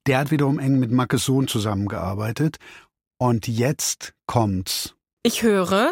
[0.05, 2.57] Der hat wiederum eng mit Mackes Sohn zusammengearbeitet.
[3.17, 4.95] Und jetzt kommt's.
[5.23, 5.91] Ich höre.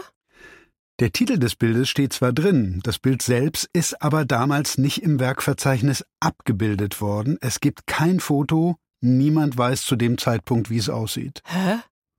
[1.00, 5.20] Der Titel des Bildes steht zwar drin, das Bild selbst ist aber damals nicht im
[5.20, 7.38] Werkverzeichnis abgebildet worden.
[7.40, 11.42] Es gibt kein Foto, niemand weiß zu dem Zeitpunkt, wie es aussieht.
[11.46, 11.76] Hä?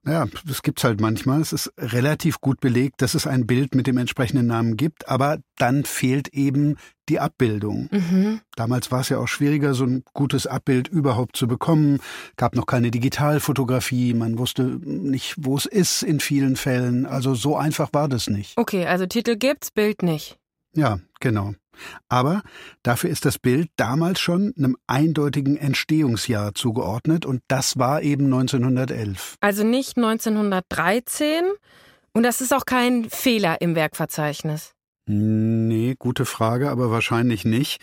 [0.06, 1.40] Ja, das gibt's halt manchmal.
[1.40, 5.38] Es ist relativ gut belegt, dass es ein Bild mit dem entsprechenden Namen gibt, aber
[5.56, 6.76] dann fehlt eben
[7.08, 7.88] die Abbildung.
[7.90, 8.40] Mhm.
[8.56, 12.00] Damals war es ja auch schwieriger, so ein gutes Abbild überhaupt zu bekommen.
[12.36, 17.04] Gab noch keine Digitalfotografie, man wusste nicht, wo es ist in vielen Fällen.
[17.04, 18.56] Also so einfach war das nicht.
[18.56, 20.38] Okay, also Titel gibt's, Bild nicht.
[20.74, 21.54] Ja, genau.
[22.08, 22.42] Aber
[22.82, 29.36] dafür ist das Bild damals schon einem eindeutigen Entstehungsjahr zugeordnet und das war eben 1911.
[29.40, 31.44] Also nicht 1913
[32.12, 34.72] und das ist auch kein Fehler im Werkverzeichnis.
[35.06, 37.80] Nee, gute Frage, aber wahrscheinlich nicht.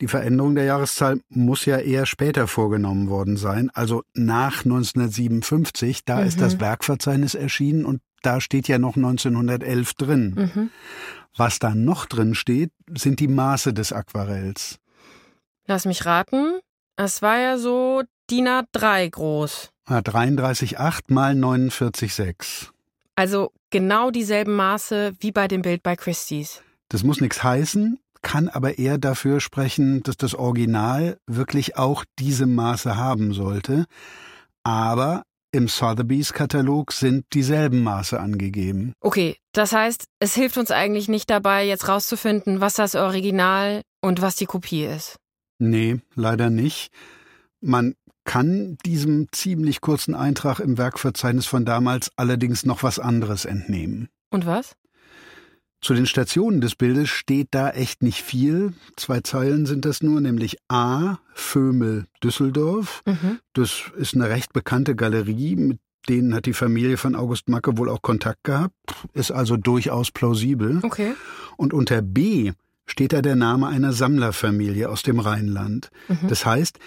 [0.00, 6.04] Die Veränderung der Jahreszahl muss ja eher später vorgenommen worden sein, also nach 1957.
[6.04, 6.26] Da mhm.
[6.26, 10.34] ist das Werkverzeichnis erschienen und da steht ja noch 1911 drin.
[10.34, 10.70] Mhm.
[11.36, 14.78] Was da noch drin steht, sind die Maße des Aquarells.
[15.66, 16.60] Lass mich raten.
[16.96, 19.70] Es war ja so DIN A3 groß.
[19.86, 22.68] Ah, 33,8 mal 49,6.
[23.14, 26.62] Also genau dieselben Maße wie bei dem Bild bei Christie's.
[26.88, 32.46] Das muss nichts heißen, kann aber eher dafür sprechen, dass das Original wirklich auch diese
[32.46, 33.86] Maße haben sollte.
[34.62, 38.94] Aber im Sotheby's Katalog sind dieselben Maße angegeben.
[39.00, 44.22] Okay, das heißt, es hilft uns eigentlich nicht dabei, jetzt rauszufinden, was das Original und
[44.22, 45.16] was die Kopie ist.
[45.58, 46.90] Nee, leider nicht.
[47.60, 54.08] Man kann diesem ziemlich kurzen Eintrag im Werkverzeichnis von damals allerdings noch was anderes entnehmen.
[54.30, 54.74] Und was?
[55.82, 58.72] Zu den Stationen des Bildes steht da echt nicht viel.
[58.96, 63.02] Zwei Zeilen sind das nur, nämlich A, Vömel, Düsseldorf.
[63.04, 63.40] Mhm.
[63.52, 67.88] Das ist eine recht bekannte Galerie, mit denen hat die Familie von August Macke wohl
[67.88, 68.74] auch Kontakt gehabt,
[69.12, 70.78] ist also durchaus plausibel.
[70.82, 71.14] Okay.
[71.56, 72.52] Und unter B
[72.86, 75.90] steht da der Name einer Sammlerfamilie aus dem Rheinland.
[76.08, 76.28] Mhm.
[76.28, 76.78] Das heißt,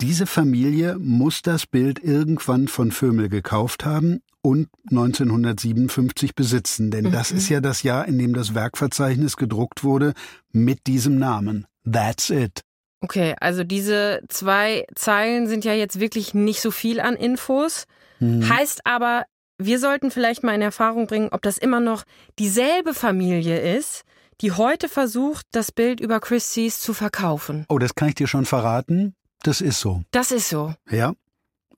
[0.00, 7.12] diese Familie muss das Bild irgendwann von Vömel gekauft haben und 1957 besitzen, denn mhm.
[7.12, 10.12] das ist ja das Jahr, in dem das Werkverzeichnis gedruckt wurde
[10.52, 11.66] mit diesem Namen.
[11.90, 12.62] That's it.
[13.00, 17.84] Okay, also diese zwei Zeilen sind ja jetzt wirklich nicht so viel an Infos.
[18.18, 18.48] Mhm.
[18.48, 19.24] Heißt aber,
[19.58, 22.04] wir sollten vielleicht mal in Erfahrung bringen, ob das immer noch
[22.38, 24.02] dieselbe Familie ist,
[24.40, 27.64] die heute versucht, das Bild über Christie's zu verkaufen.
[27.68, 29.14] Oh, das kann ich dir schon verraten.
[29.44, 30.02] Das ist so.
[30.10, 30.74] Das ist so.
[30.90, 31.14] Ja.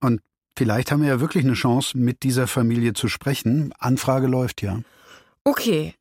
[0.01, 0.23] Und
[0.57, 3.75] vielleicht haben wir ja wirklich eine Chance, mit dieser Familie zu sprechen.
[3.79, 4.81] Anfrage läuft ja.
[5.43, 5.95] Okay.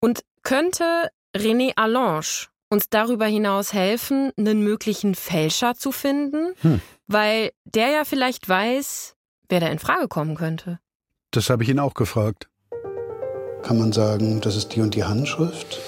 [0.00, 6.54] Und könnte René Allange uns darüber hinaus helfen, einen möglichen Fälscher zu finden?
[6.62, 6.80] Hm.
[7.06, 9.16] Weil der ja vielleicht weiß,
[9.50, 10.80] wer da in Frage kommen könnte.
[11.30, 12.48] Das habe ich ihn auch gefragt.
[13.62, 15.78] Kann man sagen, das ist die und die Handschrift?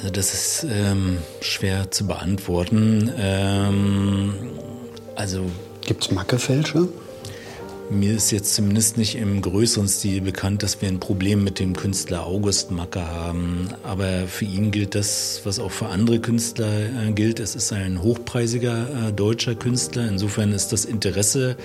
[0.00, 3.12] Also das ist ähm, schwer zu beantworten.
[3.18, 4.34] Ähm,
[5.14, 5.44] also
[5.82, 6.88] Gibt's Mackefälscher?
[7.90, 11.74] Mir ist jetzt zumindest nicht im größeren Stil bekannt, dass wir ein Problem mit dem
[11.74, 13.68] Künstler August Macke haben.
[13.82, 17.40] Aber für ihn gilt das, was auch für andere Künstler äh, gilt.
[17.40, 20.06] Es ist ein hochpreisiger äh, deutscher Künstler.
[20.08, 21.56] Insofern ist das Interesse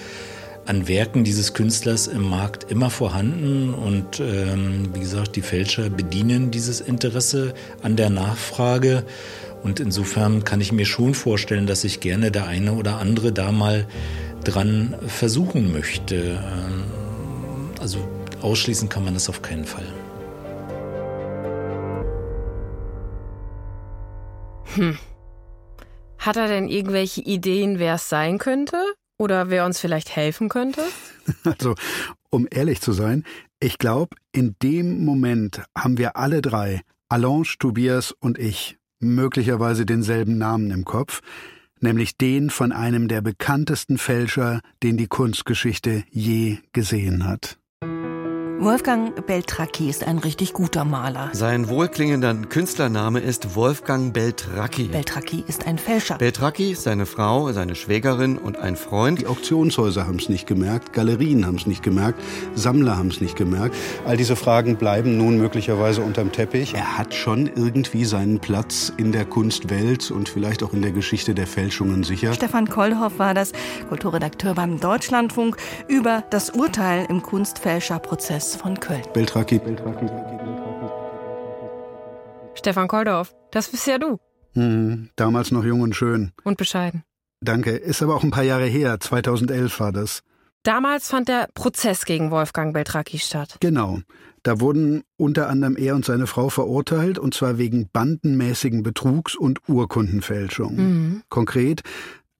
[0.65, 3.73] an Werken dieses Künstlers im Markt immer vorhanden.
[3.73, 9.03] Und ähm, wie gesagt, die Fälscher bedienen dieses Interesse an der Nachfrage.
[9.63, 13.51] Und insofern kann ich mir schon vorstellen, dass sich gerne der eine oder andere da
[13.51, 13.87] mal
[14.43, 16.15] dran versuchen möchte.
[16.15, 16.83] Ähm,
[17.79, 17.99] Also
[18.41, 19.85] ausschließen kann man das auf keinen Fall.
[24.75, 24.97] Hm.
[26.17, 28.94] Hat er denn irgendwelche Ideen, wer es sein könnte?
[29.17, 30.81] Oder wer uns vielleicht helfen könnte?
[31.43, 31.73] Also,
[32.29, 33.23] um ehrlich zu sein,
[33.59, 40.37] ich glaube, in dem Moment haben wir alle drei, Allange, Tobias und ich, möglicherweise denselben
[40.37, 41.21] Namen im Kopf,
[41.79, 47.57] nämlich den von einem der bekanntesten Fälscher, den die Kunstgeschichte je gesehen hat.
[48.59, 51.29] Wolfgang Beltracchi ist ein richtig guter Maler.
[51.33, 54.85] Sein wohlklingender Künstlername ist Wolfgang Beltracchi.
[54.85, 56.17] Beltracchi ist ein Fälscher.
[56.17, 59.19] Beltracchi, seine Frau, seine Schwägerin und ein Freund.
[59.19, 62.21] Die Auktionshäuser haben es nicht gemerkt, Galerien haben es nicht gemerkt,
[62.55, 63.75] Sammler haben es nicht gemerkt.
[64.05, 66.73] All diese Fragen bleiben nun möglicherweise unterm Teppich.
[66.73, 71.35] Er hat schon irgendwie seinen Platz in der Kunstwelt und vielleicht auch in der Geschichte
[71.35, 72.33] der Fälschungen sicher.
[72.33, 73.51] Stefan Kollhoff war das,
[73.89, 75.57] Kulturredakteur beim Deutschlandfunk,
[75.89, 79.01] über das Urteil im Kunstfälscherprozess von Köln.
[79.13, 79.59] Beltracchi.
[82.53, 84.19] Stefan Koldorf, das bist ja du.
[84.53, 86.31] Mhm, damals noch jung und schön.
[86.43, 87.03] Und bescheiden.
[87.41, 87.71] Danke.
[87.71, 88.99] Ist aber auch ein paar Jahre her.
[88.99, 90.21] 2011 war das.
[90.63, 93.57] Damals fand der Prozess gegen Wolfgang Beltracchi statt.
[93.59, 93.99] Genau.
[94.41, 99.67] Da wurden unter anderem er und seine Frau verurteilt, und zwar wegen bandenmäßigen Betrugs und
[99.67, 100.75] Urkundenfälschung.
[100.75, 101.23] Mhm.
[101.29, 101.81] Konkret,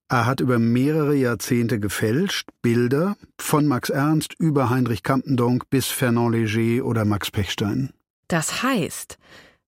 [0.08, 6.32] Er hat über mehrere Jahrzehnte gefälscht, Bilder von Max Ernst über Heinrich Campendonck bis Fernand
[6.32, 7.90] Léger oder Max Pechstein.
[8.28, 9.18] Das heißt,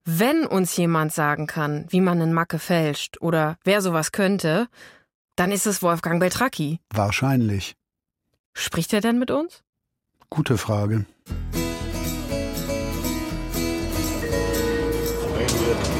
[0.05, 4.69] wenn uns jemand sagen kann, wie man einen Macke fälscht oder wer sowas könnte,
[5.35, 6.79] dann ist es Wolfgang Beltracchi.
[6.89, 7.75] Wahrscheinlich.
[8.53, 9.61] Spricht er denn mit uns?
[10.29, 11.05] Gute Frage.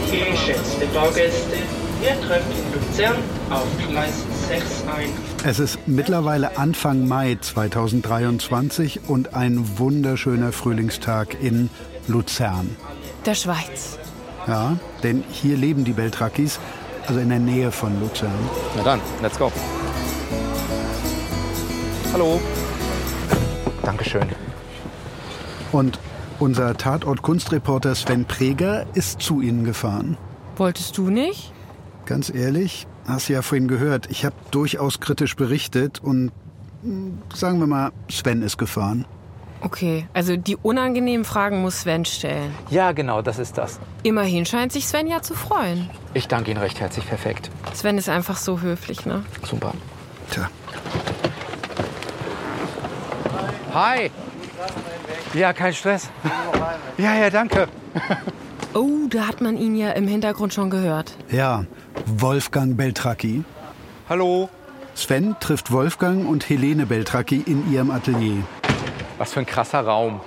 [0.09, 1.57] Geschätzte Fahrgäste,
[2.01, 3.15] wir treffen in Luzern
[3.49, 5.09] auf Gleis 6 ein.
[5.43, 11.69] Es ist mittlerweile Anfang Mai 2023 und ein wunderschöner Frühlingstag in
[12.07, 12.75] Luzern.
[13.25, 13.99] Der Schweiz.
[14.47, 16.59] Ja, denn hier leben die Beltrakis,
[17.07, 18.31] also in der Nähe von Luzern.
[18.77, 19.51] Na dann, let's go.
[22.13, 22.39] Hallo.
[23.83, 24.27] Dankeschön.
[25.71, 25.99] Und
[26.39, 30.17] unser Tatort-Kunstreporter Sven Preger ist zu Ihnen gefahren.
[30.55, 31.51] Wolltest du nicht?
[32.09, 36.31] Ganz ehrlich, hast du ja vorhin gehört, ich habe durchaus kritisch berichtet und
[37.31, 39.05] sagen wir mal, Sven ist gefahren.
[39.61, 42.51] Okay, also die unangenehmen Fragen muss Sven stellen.
[42.71, 43.79] Ja, genau, das ist das.
[44.01, 45.87] Immerhin scheint sich Sven ja zu freuen.
[46.15, 47.51] Ich danke Ihnen recht herzlich, perfekt.
[47.75, 49.23] Sven ist einfach so höflich, ne?
[49.43, 49.75] Super.
[50.31, 50.49] Tja.
[53.71, 54.09] Hi.
[55.35, 56.09] Ja, kein Stress.
[56.97, 57.67] Ja, ja, danke.
[58.73, 61.15] Oh, da hat man ihn ja im Hintergrund schon gehört.
[61.31, 61.65] Ja,
[62.17, 63.43] Wolfgang Beltracchi.
[64.09, 64.49] Hallo.
[64.95, 68.43] Sven trifft Wolfgang und Helene Beltracchi in ihrem Atelier.
[69.17, 70.19] Was für ein krasser Raum.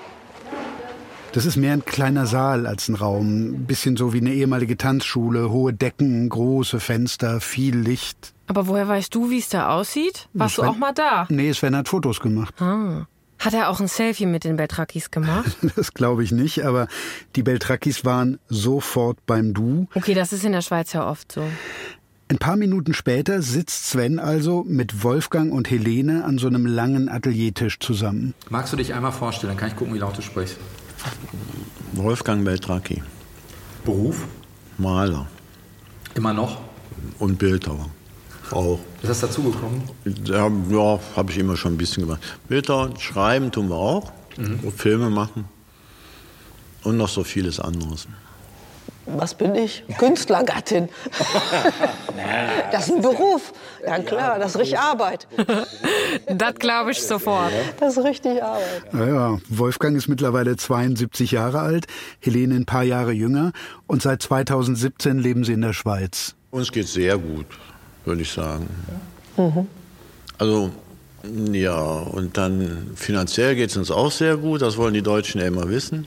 [1.33, 3.53] Das ist mehr ein kleiner Saal als ein Raum.
[3.55, 5.51] Ein bisschen so wie eine ehemalige Tanzschule.
[5.51, 8.33] Hohe Decken, große Fenster, viel Licht.
[8.47, 10.29] Aber woher weißt du, wie es da aussieht?
[10.35, 11.27] Warst Sven- du auch mal da?
[11.31, 12.55] Nee, Sven hat Fotos gemacht.
[12.61, 13.07] Ah.
[13.44, 15.57] Hat er auch ein Selfie mit den Beltrakis gemacht?
[15.76, 16.87] Das glaube ich nicht, aber
[17.35, 19.88] die Beltrakis waren sofort beim Du.
[19.94, 21.42] Okay, das ist in der Schweiz ja oft so.
[22.28, 27.09] Ein paar Minuten später sitzt Sven also mit Wolfgang und Helene an so einem langen
[27.09, 28.35] Ateliertisch zusammen.
[28.48, 29.50] Magst du dich einmal vorstellen?
[29.50, 30.57] Dann kann ich gucken, wie laut du sprichst.
[31.92, 33.02] Wolfgang Beltracchi.
[33.85, 34.24] Beruf?
[34.78, 35.26] Maler
[36.14, 36.61] Immer noch?
[37.18, 37.90] und Bildhauer.
[38.53, 38.79] Auch.
[39.03, 39.83] Ist das dazugekommen?
[40.25, 42.23] Ja, ja habe ich immer schon ein bisschen gemacht.
[42.49, 44.12] Bilder schreiben tun wir auch.
[44.37, 45.45] Und Filme machen.
[46.85, 48.09] Und noch so vieles anderes.
[49.07, 49.85] Was bin ich?
[49.99, 50.88] Künstlergattin.
[52.73, 53.53] das ist ein Beruf.
[53.85, 55.27] Ja klar, das ist richtig Arbeit.
[56.27, 57.51] Das glaube ich sofort.
[57.81, 58.93] Das ist richtig Arbeit.
[58.93, 61.87] Naja, Wolfgang ist mittlerweile 72 Jahre alt,
[62.21, 63.53] Helene ein paar Jahre jünger
[63.87, 66.35] und seit 2017 leben sie in der Schweiz.
[66.51, 67.47] Uns geht sehr gut,
[68.05, 68.67] würde ich sagen.
[69.37, 69.67] Mhm.
[70.38, 70.71] Also,
[71.53, 74.62] ja, und dann finanziell geht es uns auch sehr gut.
[74.62, 76.07] Das wollen die Deutschen ja immer wissen.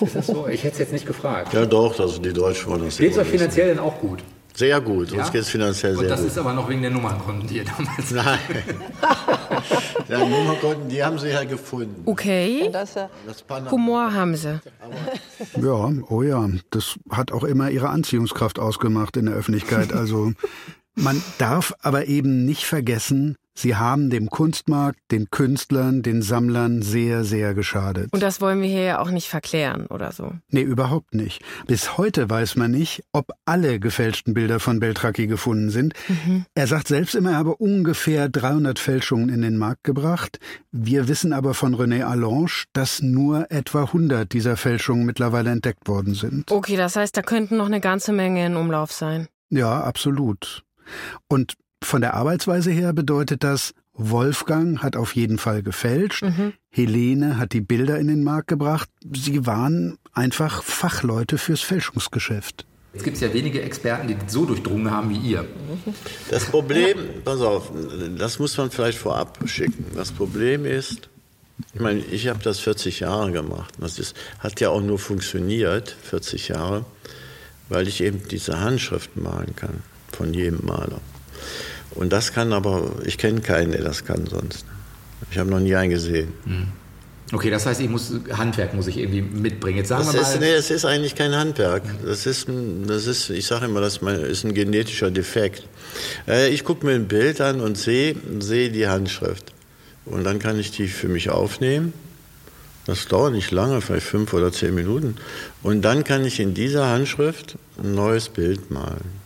[0.00, 0.46] Ist das so?
[0.48, 1.54] Ich hätte es jetzt nicht gefragt.
[1.54, 3.38] Ja, doch, also die Deutschen wollen das Geht es euch wissen.
[3.38, 4.22] finanziell denn auch gut?
[4.52, 5.20] Sehr gut, Ja?
[5.20, 6.28] uns geht es finanziell Und sehr das gut.
[6.28, 8.38] ist aber noch wegen der Nummernkunden, die ihr damals Nein.
[10.08, 12.02] ja, Nummerkonten, die haben sie ja gefunden.
[12.04, 12.68] Okay.
[12.70, 13.06] Das, äh.
[13.70, 14.60] Humor haben sie.
[15.62, 19.92] Ja, oh ja, das hat auch immer ihre Anziehungskraft ausgemacht in der Öffentlichkeit.
[19.94, 20.32] Also
[21.00, 27.24] man darf aber eben nicht vergessen, sie haben dem Kunstmarkt, den Künstlern, den Sammlern sehr,
[27.24, 28.12] sehr geschadet.
[28.12, 30.32] Und das wollen wir hier ja auch nicht verklären oder so.
[30.50, 31.42] Nee, überhaupt nicht.
[31.66, 35.94] Bis heute weiß man nicht, ob alle gefälschten Bilder von Beltracchi gefunden sind.
[36.54, 40.38] Er sagt selbst immer, er habe ungefähr 300 Fälschungen in den Markt gebracht.
[40.70, 46.14] Wir wissen aber von René Allange, dass nur etwa 100 dieser Fälschungen mittlerweile entdeckt worden
[46.14, 46.50] sind.
[46.50, 49.28] Okay, das heißt, da könnten noch eine ganze Menge in Umlauf sein.
[49.50, 50.62] Ja, absolut.
[51.28, 56.24] Und von der Arbeitsweise her bedeutet das, Wolfgang hat auf jeden Fall gefälscht,
[56.70, 58.88] Helene hat die Bilder in den Markt gebracht.
[59.14, 62.66] Sie waren einfach Fachleute fürs Fälschungsgeschäft.
[62.92, 65.44] Jetzt gibt es ja wenige Experten, die so durchdrungen haben wie ihr.
[66.28, 67.70] Das Problem, pass auf,
[68.18, 69.84] das muss man vielleicht vorab schicken.
[69.94, 71.08] Das Problem ist,
[71.74, 73.74] ich meine, ich habe das 40 Jahre gemacht.
[73.78, 76.84] Das ist, hat ja auch nur funktioniert, 40 Jahre,
[77.68, 79.82] weil ich eben diese Handschriften malen kann
[80.20, 81.00] von jedem Maler.
[81.92, 84.66] Und das kann aber, ich kenne keinen, der das kann sonst.
[85.30, 86.32] Ich habe noch nie einen gesehen.
[87.32, 89.78] Okay, das heißt, ich muss Handwerk muss ich irgendwie mitbringen.
[89.78, 90.40] Jetzt sagen Das wir ist, mal.
[90.40, 91.82] nee, das ist eigentlich kein Handwerk.
[92.04, 92.46] Das ist,
[92.86, 95.66] das ist ich sage immer, das ist ist ein genetischer Defekt.
[96.28, 99.52] Äh, Ich gucke mir ein Bild an und sehe sehe die Handschrift.
[100.04, 101.92] Und dann kann ich die für mich aufnehmen.
[102.86, 105.16] Das dauert nicht lange, vielleicht fünf oder zehn Minuten.
[105.62, 109.19] Und dann kann ich in dieser Handschrift ein neues Bild malen.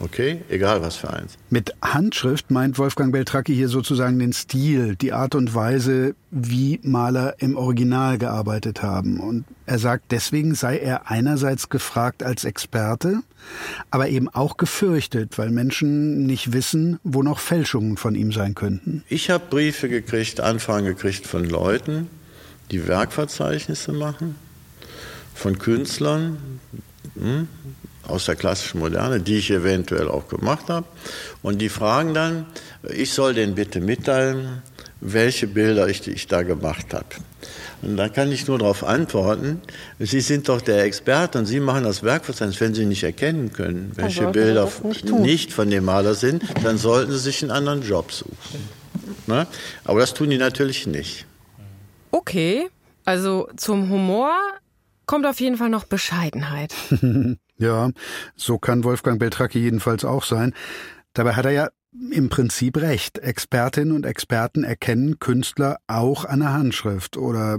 [0.00, 0.42] Okay?
[0.48, 1.36] Egal was für eins.
[1.50, 7.34] Mit Handschrift meint Wolfgang Beltracchi hier sozusagen den Stil, die Art und Weise, wie Maler
[7.38, 9.18] im Original gearbeitet haben.
[9.18, 13.22] Und er sagt, deswegen sei er einerseits gefragt als Experte,
[13.90, 19.02] aber eben auch gefürchtet, weil Menschen nicht wissen, wo noch Fälschungen von ihm sein könnten.
[19.08, 22.08] Ich habe Briefe gekriegt, Anfragen gekriegt von Leuten,
[22.70, 24.36] die Werkverzeichnisse machen,
[25.34, 26.60] von Künstlern,
[27.18, 27.48] hm,
[28.08, 30.86] aus der klassischen Moderne, die ich eventuell auch gemacht habe.
[31.42, 32.46] Und die fragen dann,
[32.82, 34.62] ich soll denen bitte mitteilen,
[35.00, 37.06] welche Bilder ich, ich da gemacht habe.
[37.82, 39.62] Und da kann ich nur darauf antworten,
[40.00, 42.60] Sie sind doch der Experte und Sie machen das Werkverzeichnis.
[42.60, 47.12] Wenn Sie nicht erkennen können, welche Bilder nicht, nicht, von dem Maler sind, dann sollten
[47.12, 48.68] Sie sich einen anderen Job suchen.
[49.26, 49.46] Ne?
[49.84, 51.26] Aber das tun die natürlich nicht.
[52.10, 52.68] Okay,
[53.04, 54.32] also zum Humor
[55.06, 56.74] kommt auf jeden Fall noch Bescheidenheit.
[57.58, 57.90] Ja,
[58.36, 60.54] so kann Wolfgang Beltracchi jedenfalls auch sein.
[61.12, 61.68] Dabei hat er ja
[62.12, 63.18] im Prinzip recht.
[63.18, 67.58] Expertinnen und Experten erkennen Künstler auch an der Handschrift oder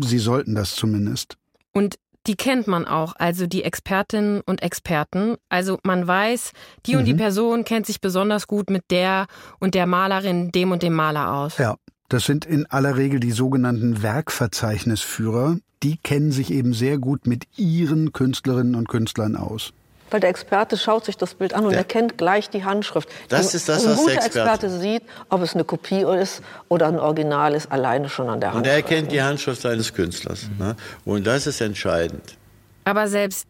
[0.00, 1.36] sie sollten das zumindest.
[1.72, 1.96] Und
[2.26, 5.36] die kennt man auch, also die Expertinnen und Experten.
[5.48, 6.52] Also man weiß,
[6.86, 7.18] die und die mhm.
[7.18, 9.26] Person kennt sich besonders gut mit der
[9.58, 11.56] und der Malerin, dem und dem Maler aus.
[11.56, 11.76] Ja,
[12.10, 15.58] das sind in aller Regel die sogenannten Werkverzeichnisführer.
[15.82, 19.72] Die kennen sich eben sehr gut mit ihren Künstlerinnen und Künstlern aus.
[20.10, 21.78] Weil der Experte schaut sich das Bild an und ja.
[21.78, 23.08] erkennt gleich die Handschrift.
[23.28, 26.42] Das ist das, was ein guter der Experte, Experte sieht, ob es eine Kopie ist
[26.68, 28.66] oder ein Original ist, alleine schon an der Handschrift.
[28.66, 30.50] Und er erkennt die Handschrift seines Künstlers.
[30.58, 30.74] Ne?
[31.04, 32.36] Und das ist entscheidend.
[32.82, 33.46] Aber selbst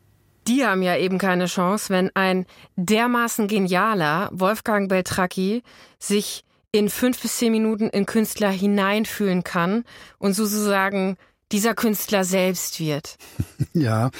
[0.48, 2.44] die haben ja eben keine Chance, wenn ein
[2.76, 5.62] dermaßen genialer Wolfgang Beltracchi
[5.98, 9.84] sich in fünf bis zehn Minuten in Künstler hineinfühlen kann
[10.18, 11.16] und sozusagen
[11.52, 13.16] dieser Künstler selbst wird.
[13.72, 14.10] Ja,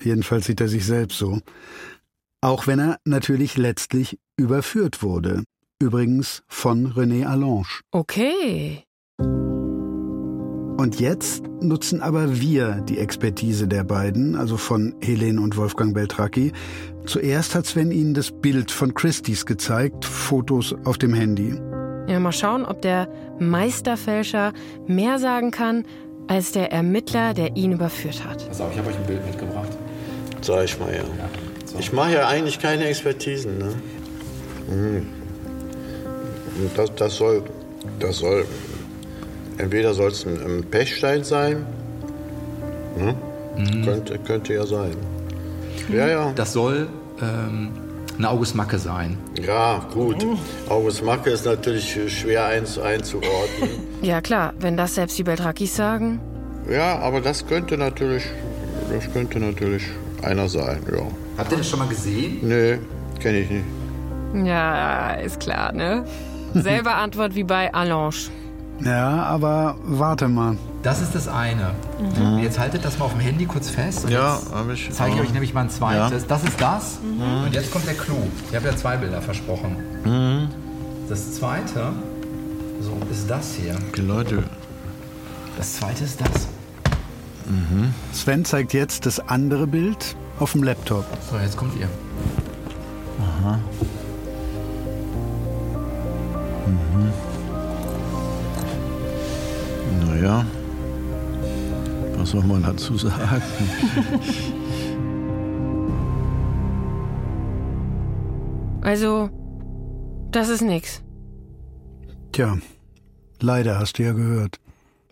[0.00, 1.40] jedenfalls sieht er sich selbst so.
[2.40, 5.42] Auch wenn er natürlich letztlich überführt wurde.
[5.80, 7.66] Übrigens von René Allange.
[7.90, 8.84] Okay.
[10.78, 16.52] Und jetzt nutzen aber wir die Expertise der beiden, also von Helene und Wolfgang Beltracchi.
[17.06, 21.58] Zuerst hat Sven ihnen das Bild von Christie's gezeigt, Fotos auf dem Handy.
[22.08, 24.52] Ja, mal schauen, ob der Meisterfälscher
[24.86, 25.84] mehr sagen kann
[26.28, 28.46] als der Ermittler, der ihn überführt hat.
[28.48, 29.68] Pass auf, ich habe euch ein Bild mitgebracht.
[30.40, 30.98] Sag ich mal, ja.
[30.98, 31.04] ja
[31.64, 31.78] so.
[31.78, 33.58] Ich mache ja eigentlich keine Expertisen.
[33.58, 33.74] Ne?
[34.68, 35.06] Mhm.
[36.76, 37.42] Das, das, soll,
[37.98, 38.46] das soll,
[39.58, 41.66] entweder soll es ein, ein Pechstein sein,
[42.96, 43.14] ne?
[43.56, 43.84] mhm.
[43.84, 44.96] könnte, könnte ja sein.
[45.92, 46.32] Ja, ja.
[46.34, 46.88] Das soll
[47.20, 47.72] ähm,
[48.18, 49.18] eine August Macke sein.
[49.44, 50.24] Ja, gut.
[50.68, 53.70] August Macke ist natürlich schwer einzuordnen.
[54.02, 56.20] ja, klar, wenn das selbst die Beltrakis sagen.
[56.70, 58.24] Ja, aber das könnte natürlich,
[58.90, 59.84] das könnte natürlich
[60.22, 61.02] einer sein, ja.
[61.38, 62.38] Habt ihr das schon mal gesehen?
[62.42, 62.78] Nee,
[63.20, 63.64] kenne ich nicht.
[64.46, 66.04] Ja, ist klar, ne?
[66.54, 68.30] Selbe Antwort wie bei Allange.
[68.84, 70.56] Ja, aber warte mal.
[70.82, 71.74] Das ist das eine.
[71.98, 72.38] Mhm.
[72.38, 74.04] Jetzt haltet das mal auf dem Handy kurz fest.
[74.04, 74.90] Und ja, habe ich.
[74.92, 76.22] Zeige ich euch nämlich mal ein zweites.
[76.22, 76.28] Ja.
[76.28, 76.98] Das ist das.
[77.00, 77.44] Mhm.
[77.44, 78.28] Und jetzt kommt der Clou.
[78.50, 79.76] Ich habe ja zwei Bilder versprochen.
[80.04, 80.48] Mhm.
[81.08, 81.92] Das zweite
[82.80, 83.76] so ist das hier.
[83.96, 84.44] Die Leute.
[85.56, 86.48] Das zweite ist das.
[87.46, 87.94] Mhm.
[88.12, 91.04] Sven zeigt jetzt das andere Bild auf dem Laptop.
[91.30, 91.88] So, jetzt kommt ihr.
[93.20, 93.58] Aha.
[96.66, 97.35] Mhm.
[100.16, 100.46] Naja,
[102.16, 103.42] was soll man dazu sagen?
[108.80, 109.28] Also,
[110.30, 111.02] das ist nix.
[112.32, 112.56] Tja,
[113.40, 114.58] leider hast du ja gehört.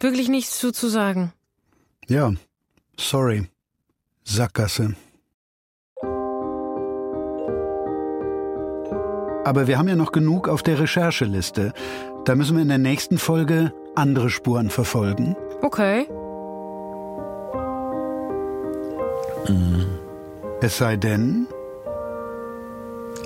[0.01, 1.33] Wirklich nichts zu, zu sagen.
[2.09, 2.33] Ja,
[2.97, 3.49] sorry.
[4.23, 4.95] Sackgasse.
[9.45, 11.75] Aber wir haben ja noch genug auf der Rechercheliste.
[12.25, 15.37] Da müssen wir in der nächsten Folge andere Spuren verfolgen.
[15.63, 16.07] Okay.
[19.49, 19.87] Mhm.
[20.61, 21.47] Es sei denn.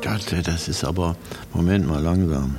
[0.03, 1.17] Gott, das ist aber.
[1.53, 2.57] Moment mal langsam.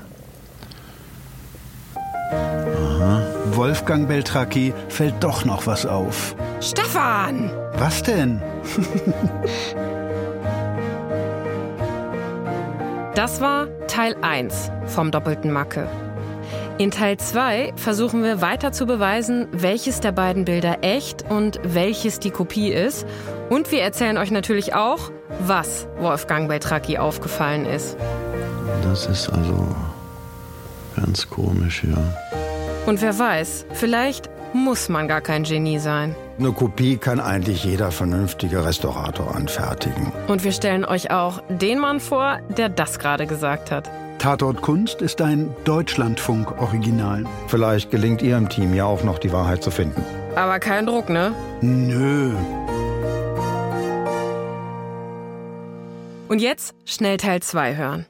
[2.31, 3.21] Aha.
[3.51, 6.35] Wolfgang Beltracchi fällt doch noch was auf.
[6.61, 7.51] Stefan!
[7.77, 8.41] Was denn?
[13.15, 15.87] das war Teil 1 vom doppelten Macke.
[16.79, 22.21] In Teil 2 versuchen wir weiter zu beweisen, welches der beiden Bilder echt und welches
[22.21, 23.05] die Kopie ist.
[23.49, 25.11] Und wir erzählen euch natürlich auch,
[25.41, 27.97] was Wolfgang Beltracchi aufgefallen ist.
[28.81, 29.67] Das ist also
[30.95, 31.97] ganz komisch, ja.
[32.85, 36.15] Und wer weiß, vielleicht muss man gar kein Genie sein.
[36.39, 40.13] Eine Kopie kann eigentlich jeder vernünftige Restaurator anfertigen.
[40.29, 43.89] Und wir stellen euch auch den Mann vor, der das gerade gesagt hat.
[44.19, 47.25] Tatort Kunst ist ein Deutschlandfunk-Original.
[47.47, 50.03] Vielleicht gelingt Ihrem Team ja auch noch die Wahrheit zu finden.
[50.35, 51.33] Aber kein Druck, ne?
[51.61, 52.33] Nö.
[56.27, 58.05] Und jetzt schnell Teil 2 hören.